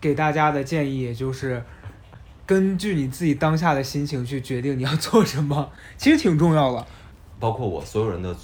[0.00, 1.62] 给大家的建议也就是。
[2.46, 6.86] 根据你自己当下的心情去决定你要做什么，其实挺重要的。
[7.38, 8.34] 包括我所有人的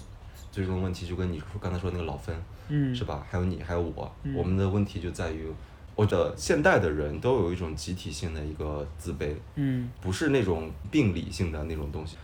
[0.52, 2.36] 最终问题，就跟你说刚才说那个老分，
[2.68, 3.26] 嗯，是吧？
[3.30, 4.34] 还有你，还有我，嗯。
[4.34, 5.46] 我们的问题就在于，
[5.94, 9.90] 或者现代的人都有一种集体性的一个自卑，嗯。
[10.00, 12.16] 不是那种病理性的那种东西。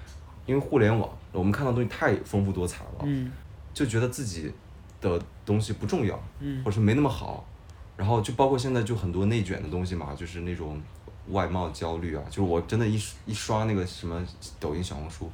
[0.46, 3.30] 因为互联网，我们看到的东西太丰富多彩了，嗯。
[3.72, 4.52] 就觉得自己
[5.00, 6.64] 的东西不重要，嗯。
[6.64, 7.46] 或者是没那么好，
[7.96, 10.80] 然后就包括现在就很多内卷的东西嘛，就是那种
[11.28, 14.20] 外貌焦虑啊，就是我真的一一刷那个什么
[14.58, 15.30] 抖音、小红书，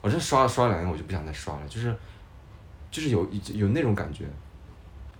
[0.00, 1.94] 我真刷了刷了两天，我就不想再刷了，就是
[2.90, 4.24] 就是有有那种感觉。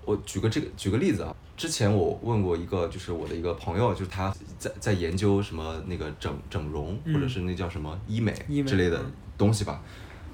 [0.04, 8.32] 我举个这个举个例子啊，之前我问过一个就是我的一个朋友，就是他在在研究什么那个整整容、嗯或者是那叫什么医美
[8.66, 9.82] 之类的嗯东西吧。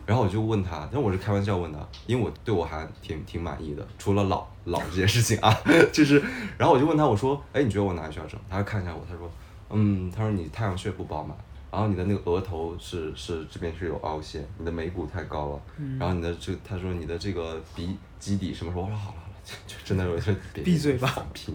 [0.07, 5.53] 然后我就问他，但我是开玩笑问的，因为我对我还挺挺满意的，除了老老这件事情啊，
[5.91, 6.23] 就是，
[6.59, 8.39] 然后我就问他，我说，哎，你觉得我哪里需要整？
[8.49, 9.29] 他看一下我，他说，
[9.71, 11.37] 嗯，他说你太阳穴不饱满，
[11.75, 18.85] 然后你的那个额头是是这边是有凹陷，你的眉骨太高了，嗯然后你的这他说你的这个鼻基底什么时候？
[18.85, 21.53] 我说好了好了，就就真的有些别闭嘴吧放屁，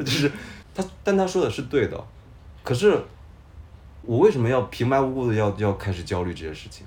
[0.00, 0.30] 就是
[0.76, 2.04] 他，但他说的是对的，
[2.62, 3.02] 可是
[4.02, 6.86] 我为什么要平白无故的要要开始焦虑这些事情？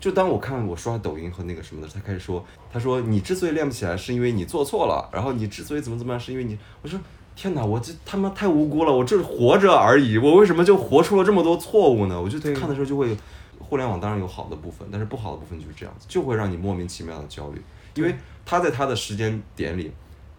[0.00, 6.98] 就当我看我刷抖音和那个什么的，他开始说，他说你之所以练不起来，是因为你做错了，然后你之所以怎么怎么样，是因为你，我说
[7.40, 12.20] 天哪，我这他妈太无辜了，我就是活着而已，我为什么就活出了这么多错误呢？
[12.20, 13.16] 我就对看的时候就会，
[13.60, 17.62] 互联网当然有好的部分，但是不好的部分就是这样子，就会让你莫名其妙的焦虑，
[17.94, 18.12] 因为
[18.44, 19.92] 他在他的时间点里，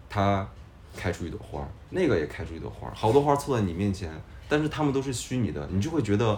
[0.09, 0.45] 他
[0.93, 4.11] 开出一朵花儿，那个也开出一朵花儿，好多花儿凑在你面前，
[4.49, 6.37] 但是他们都是虚拟的，你就会觉得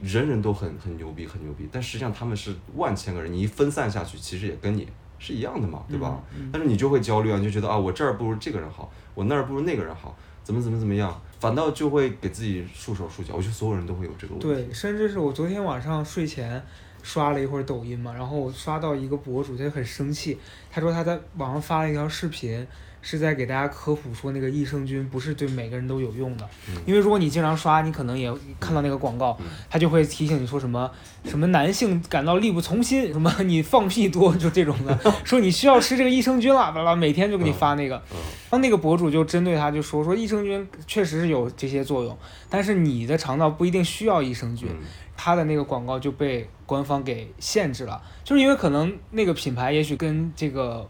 [0.00, 4.86] 人人都很很牛逼，很牛逼，但实际上他们是万千个人，你一分散下去，其实也跟你
[5.18, 6.20] 是一样的嘛，对吧？
[6.36, 13.34] 嗯但是你就会焦虑啊，你就觉得啊，我这儿不如这个人好，我那儿不如那个人好，怎么怎么怎么样，反倒就会给自己束手束脚。
[13.34, 14.46] 我觉得所有人都会有这个问题。
[14.46, 16.62] 对，甚至是我昨天晚上睡前
[17.02, 20.38] 刷了一会儿抖音嘛，然后我刷到一个博主，他就很生气，
[20.70, 22.66] 他说他在网上发了一条视频，
[23.00, 30.90] 是在给大家科普说那个益生菌不是对每个人都有用的，嗯因为如果你经常刷，你可能也看到那个广告，嗯他就会提醒你说什么
[31.24, 37.96] 什么男性感到力不从心，什么你放屁多就这种的， 说你需要吃这个益生菌了，巴拉，每天就给你发那个。
[38.12, 38.18] 嗯
[38.48, 42.16] 然后那个博主就针对他就说说益生菌确实是有这些作用，
[42.48, 44.68] 但是你的肠道不一定需要益生菌。
[44.70, 44.86] 嗯
[45.20, 50.88] 他的那个广告就被官方给限制了，就是因为可能那个品牌也许跟这个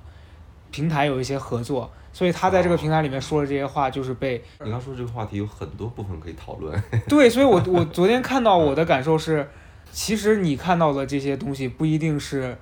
[0.70, 6.82] 平台有一些合作，所以他在这个平台里面说的这些话就是被你刚说这个话题有很多部分可以讨论。
[7.08, 9.48] 对，所以我我昨天看到我的感受是，
[9.90, 12.56] 其实你看到的这些东西不一定是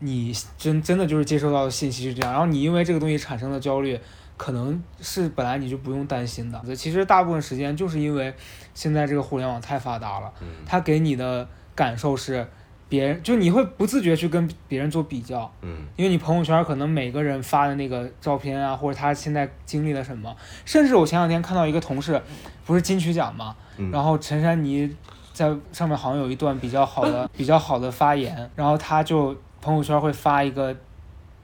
[0.00, 3.98] 你真真的就是接收到的信息是这样，然后你因为这个东西产生的焦虑，
[4.36, 6.76] 可能是本来你就不用担心的。
[6.76, 8.34] 其实大部分时间就是因为
[8.74, 12.46] 现在这个互联网太发达了，嗯它给你的感受是
[12.88, 15.86] 别人就你会不自觉去跟别人做比较，嗯。
[15.96, 20.34] 因为你朋友圈可能每个人发的那个照片啊，或者他现在经历了什么，
[20.64, 22.20] 甚至我前两天看到一个同事，
[22.64, 24.94] 不是金曲奖嘛，嗯，然后陈珊妮
[25.32, 30.74] 在上面好像有一段比较好的、 比较好的发言，然后他就朋友圈会发一个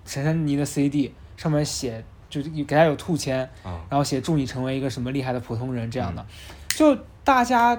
[0.05, 6.25] 陈珊妮的 CD，上面写就是给他有兔签，然后写祝你成为一个什么厉害的普通人这样的，
[6.71, 7.79] 就大家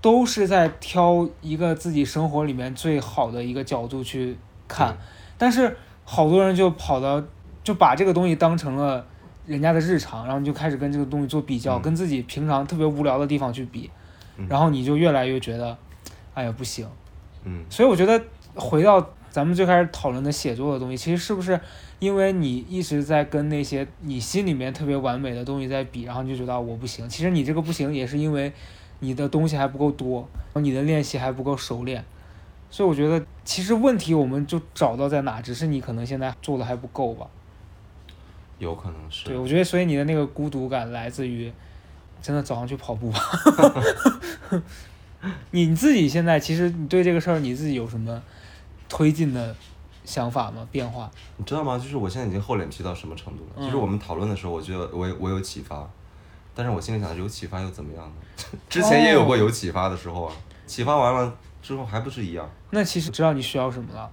[0.00, 4.36] 都是在挑一个自己生活里面最好的一个角度去
[4.68, 4.96] 看，
[5.36, 7.22] 但是好多人就跑到
[7.64, 9.04] 就把这个东西当成了
[9.46, 13.90] 人家的日常，然后你就开始跟这个东西做比较，跟自己平常特别无聊的地方去比，
[14.48, 15.76] 然后你就越来越觉得，
[16.34, 16.86] 哎呀不行，
[17.44, 18.22] 嗯，所以我觉得
[18.54, 19.10] 回到。
[19.28, 21.60] 咱们最开始讨论的写作的东西，其实是不是
[21.98, 27.06] 因为你一直在跟那些你心里面特别完美的东西在比，然后你就觉得我不行。
[27.06, 28.50] 其实你这个不行，也是因为
[29.00, 32.04] 你的东西还不够多，你的练习还不够熟练。
[32.70, 37.26] 所以我觉得，其实问题我们就找到在哪，只是你可能现在做的还不够吧。
[38.58, 39.26] 有可能是。
[39.26, 41.52] 对，我觉得，所以你的那个孤独感来自于，
[42.20, 43.20] 真的早上去跑步吧。
[45.50, 48.22] 你 你自己现在，其实你对这个事儿，你自己有什么？
[48.88, 49.52] 推进的
[50.04, 50.66] 想法吗？
[50.70, 51.10] 变化？
[51.36, 51.76] 你知道吗？
[51.76, 53.64] 就是我现在已经厚脸皮到什么程度了？
[53.64, 55.88] 其实我们讨论的时候，我觉得我我有启发，
[56.56, 58.12] 但是我心里想，有启发又怎么样呢？
[58.68, 60.32] 之前也有过有启发的时候啊，
[60.66, 61.32] 启发完了
[61.62, 62.50] 之后还不是一样？
[62.70, 64.10] 那其实知道你需要什么了？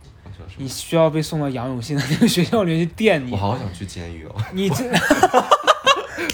[0.57, 3.31] 你需要被送到杨永信的那个学校里面去电你。
[3.31, 4.35] 我好想去监狱哦！
[4.51, 4.83] 你这。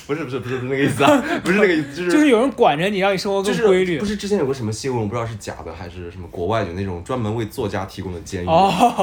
[0.05, 3.99] 不是不是不是不是那个意思啊， 不是那个意思，就是就是有人管着你，让你生活更规律。
[3.99, 8.47] 不是之前有个什么新闻，我不知道是假的还是什么，国外有那种专门为作家提供的监狱，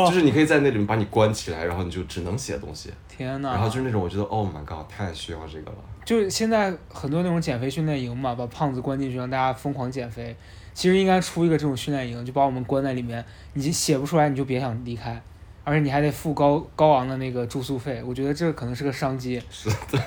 [0.07, 2.91] 就是你可以在那里面把你关起来，然后你就只能写东西。
[3.09, 3.53] 天哪！
[3.53, 5.77] 然后就是那种我觉得，Oh my god，太需要这个了。
[6.07, 10.35] 就是现在很多那种减肥训练营嘛，把胖子关进去，让大家疯狂减肥。
[10.73, 15.21] 其实应该出一个这种训练营，就把我们关在里面，你写不出来，你就别想离开。
[15.65, 19.43] 而且你还得付高高昂的那个住宿费，我觉得这可能是个商机。
[19.51, 20.01] 是的。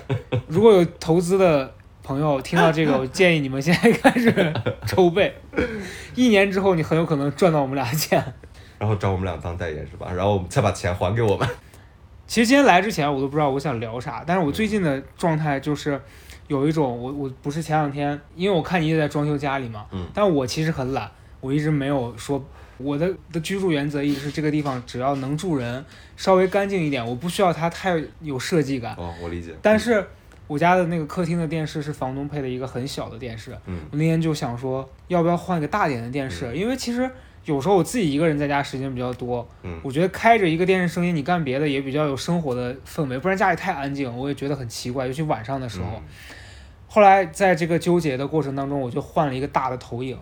[0.47, 1.69] 如果有投资的
[2.01, 4.53] 朋友听到这个，我建议你们现在开始
[4.87, 5.35] 筹备，
[6.15, 8.23] 一年之后你很有可能赚到我们俩的钱。
[8.77, 10.07] 然后找我们俩当代言是吧？
[10.15, 11.45] 然后我们再把钱还给我们。
[12.29, 15.99] 其实今天来之前我都不知道我想聊啥，但是我最近的状态就是
[16.47, 21.09] 有一种我我不是前两天，因为我看你也在装修家里嘛，嗯，但我其实很懒，
[21.41, 22.41] 我一直没有说。
[22.77, 25.83] 我的的居住原则一直是这个地方只要能住人，
[26.15, 28.95] 稍微干净一点，我不需要它太有设计感。
[28.95, 29.53] 哦，我理解。
[29.61, 30.05] 但是
[30.47, 33.57] 我家的那个客厅的电视是房东配的一个很小的电视。
[33.65, 33.81] 嗯。
[33.91, 36.55] 我那天就想说，要不要换一个大点的电视？
[36.55, 37.11] 因为其实
[37.53, 39.47] 有时候我自己一个人在家时间比较多。
[39.63, 39.79] 嗯。
[39.83, 46.01] 我觉得开着一个电视声音，你干别的也比较有生活的氛围，不然家里太安静，我也觉得很奇怪，尤其晚上的时候。
[46.87, 50.17] 后来在这个纠结的过程当中，我就换了一个大的投影。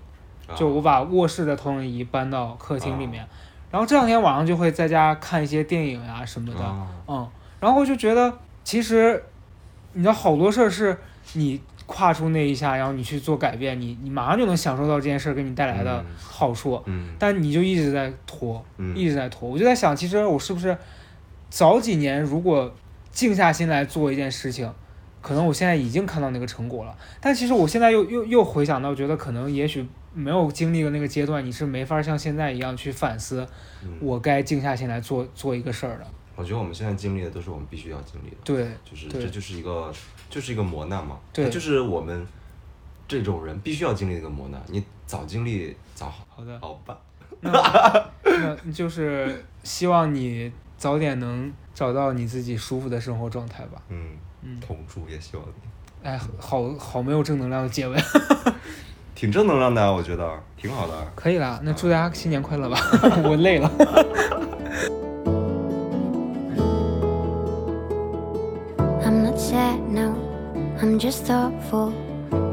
[0.56, 3.28] 就我把卧室的投影仪搬到客厅里面，
[3.70, 6.60] 然后这两天晚上就会在家看一些电影呀什么的，
[7.06, 9.22] 嗯，然后我就觉得其实，
[9.92, 10.98] 你知道好多事儿是
[11.34, 18.64] 你跨出那一下，然后你去做改变，你你马上就能享受到这件事儿给你带来的好处，嗯，但你就一直在拖，
[18.94, 20.78] 一直在拖，我就在想，其实我是不是
[21.50, 22.72] 早几年如果
[23.10, 24.72] 静下心来做一件事情，
[25.22, 29.88] 可能我现在已经看到那个成果了，但其实我现在又又又回想到，觉得可能也许。
[30.14, 33.48] 没有经历的那个阶段，你是没法像现在一样去反思，
[34.00, 36.08] 我该静下心来做做一个事儿的。
[36.36, 38.38] 我觉得我们现在经历的都是我们必须要经历的。
[38.44, 39.94] 对，就是这就是一个
[40.30, 41.18] 就是一个磨难嘛。
[41.34, 42.26] 对，就是我们
[43.08, 44.62] 这种人必须要经历一个磨难。
[44.68, 46.26] 你早经历早好。
[46.30, 46.60] 好的。
[46.60, 46.98] 好吧。
[47.42, 53.82] 那就是希望你早点能找到你自己舒服的生活状态吧。
[53.90, 54.60] 嗯嗯。
[54.60, 56.08] 同住也希望你。
[56.08, 57.98] 哎，好好没有正能量的结尾。
[59.16, 61.12] 挺正能量的，啊我觉得挺好的。
[61.16, 62.78] 可以了，那祝大家新年快乐吧！
[63.26, 63.68] 我累了。
[70.80, 71.90] I'm just thoughtful.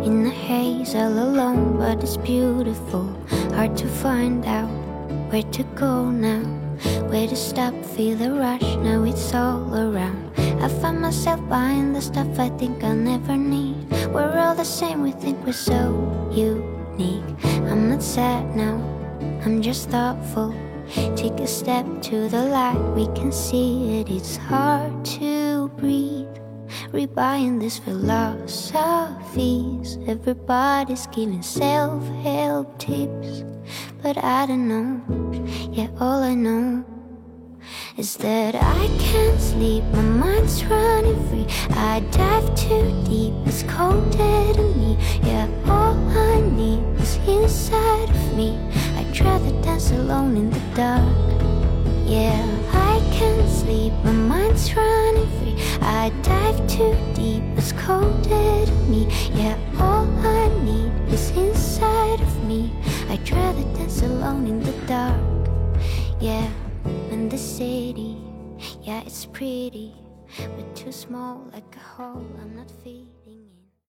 [0.03, 3.05] In the haze, all alone, but it's beautiful.
[3.53, 4.71] Hard to find out
[5.31, 6.41] where to go now.
[7.11, 10.33] Where to stop, feel the rush, now it's all around.
[10.39, 13.91] I find myself buying the stuff I think I'll never need.
[14.09, 15.93] We're all the same, we think we're so
[16.33, 17.23] unique.
[17.45, 18.77] I'm not sad now,
[19.45, 20.55] I'm just thoughtful.
[21.15, 24.09] Take a step to the light, we can see it.
[24.09, 26.34] It's hard to breathe.
[26.93, 29.99] Rebuying these philosophies.
[30.07, 33.45] Everybody's giving self help tips.
[34.03, 35.01] But I don't know,
[35.73, 36.85] yeah, all I know
[37.97, 39.85] is that I can't sleep.
[39.93, 41.47] My mind's running free.
[41.71, 43.33] I dive too deep.
[43.47, 44.99] It's colder to me.
[45.23, 48.59] Yeah, all I need is inside of me.
[48.97, 51.34] I'd rather dance alone in the dark.
[52.05, 53.93] Yeah, I can't sleep.
[54.05, 55.57] My mind's running free.
[55.81, 57.43] I dive too deep.
[57.57, 59.09] It's colder to me.
[59.35, 62.73] Yeah, all I need is inside of me.
[63.09, 65.21] I'd rather dance alone in the dark.
[66.21, 66.49] Yeah
[67.11, 68.17] in the city
[68.83, 69.95] Yeah, it's pretty,
[70.57, 73.14] but too small like a hole I'm not feeding.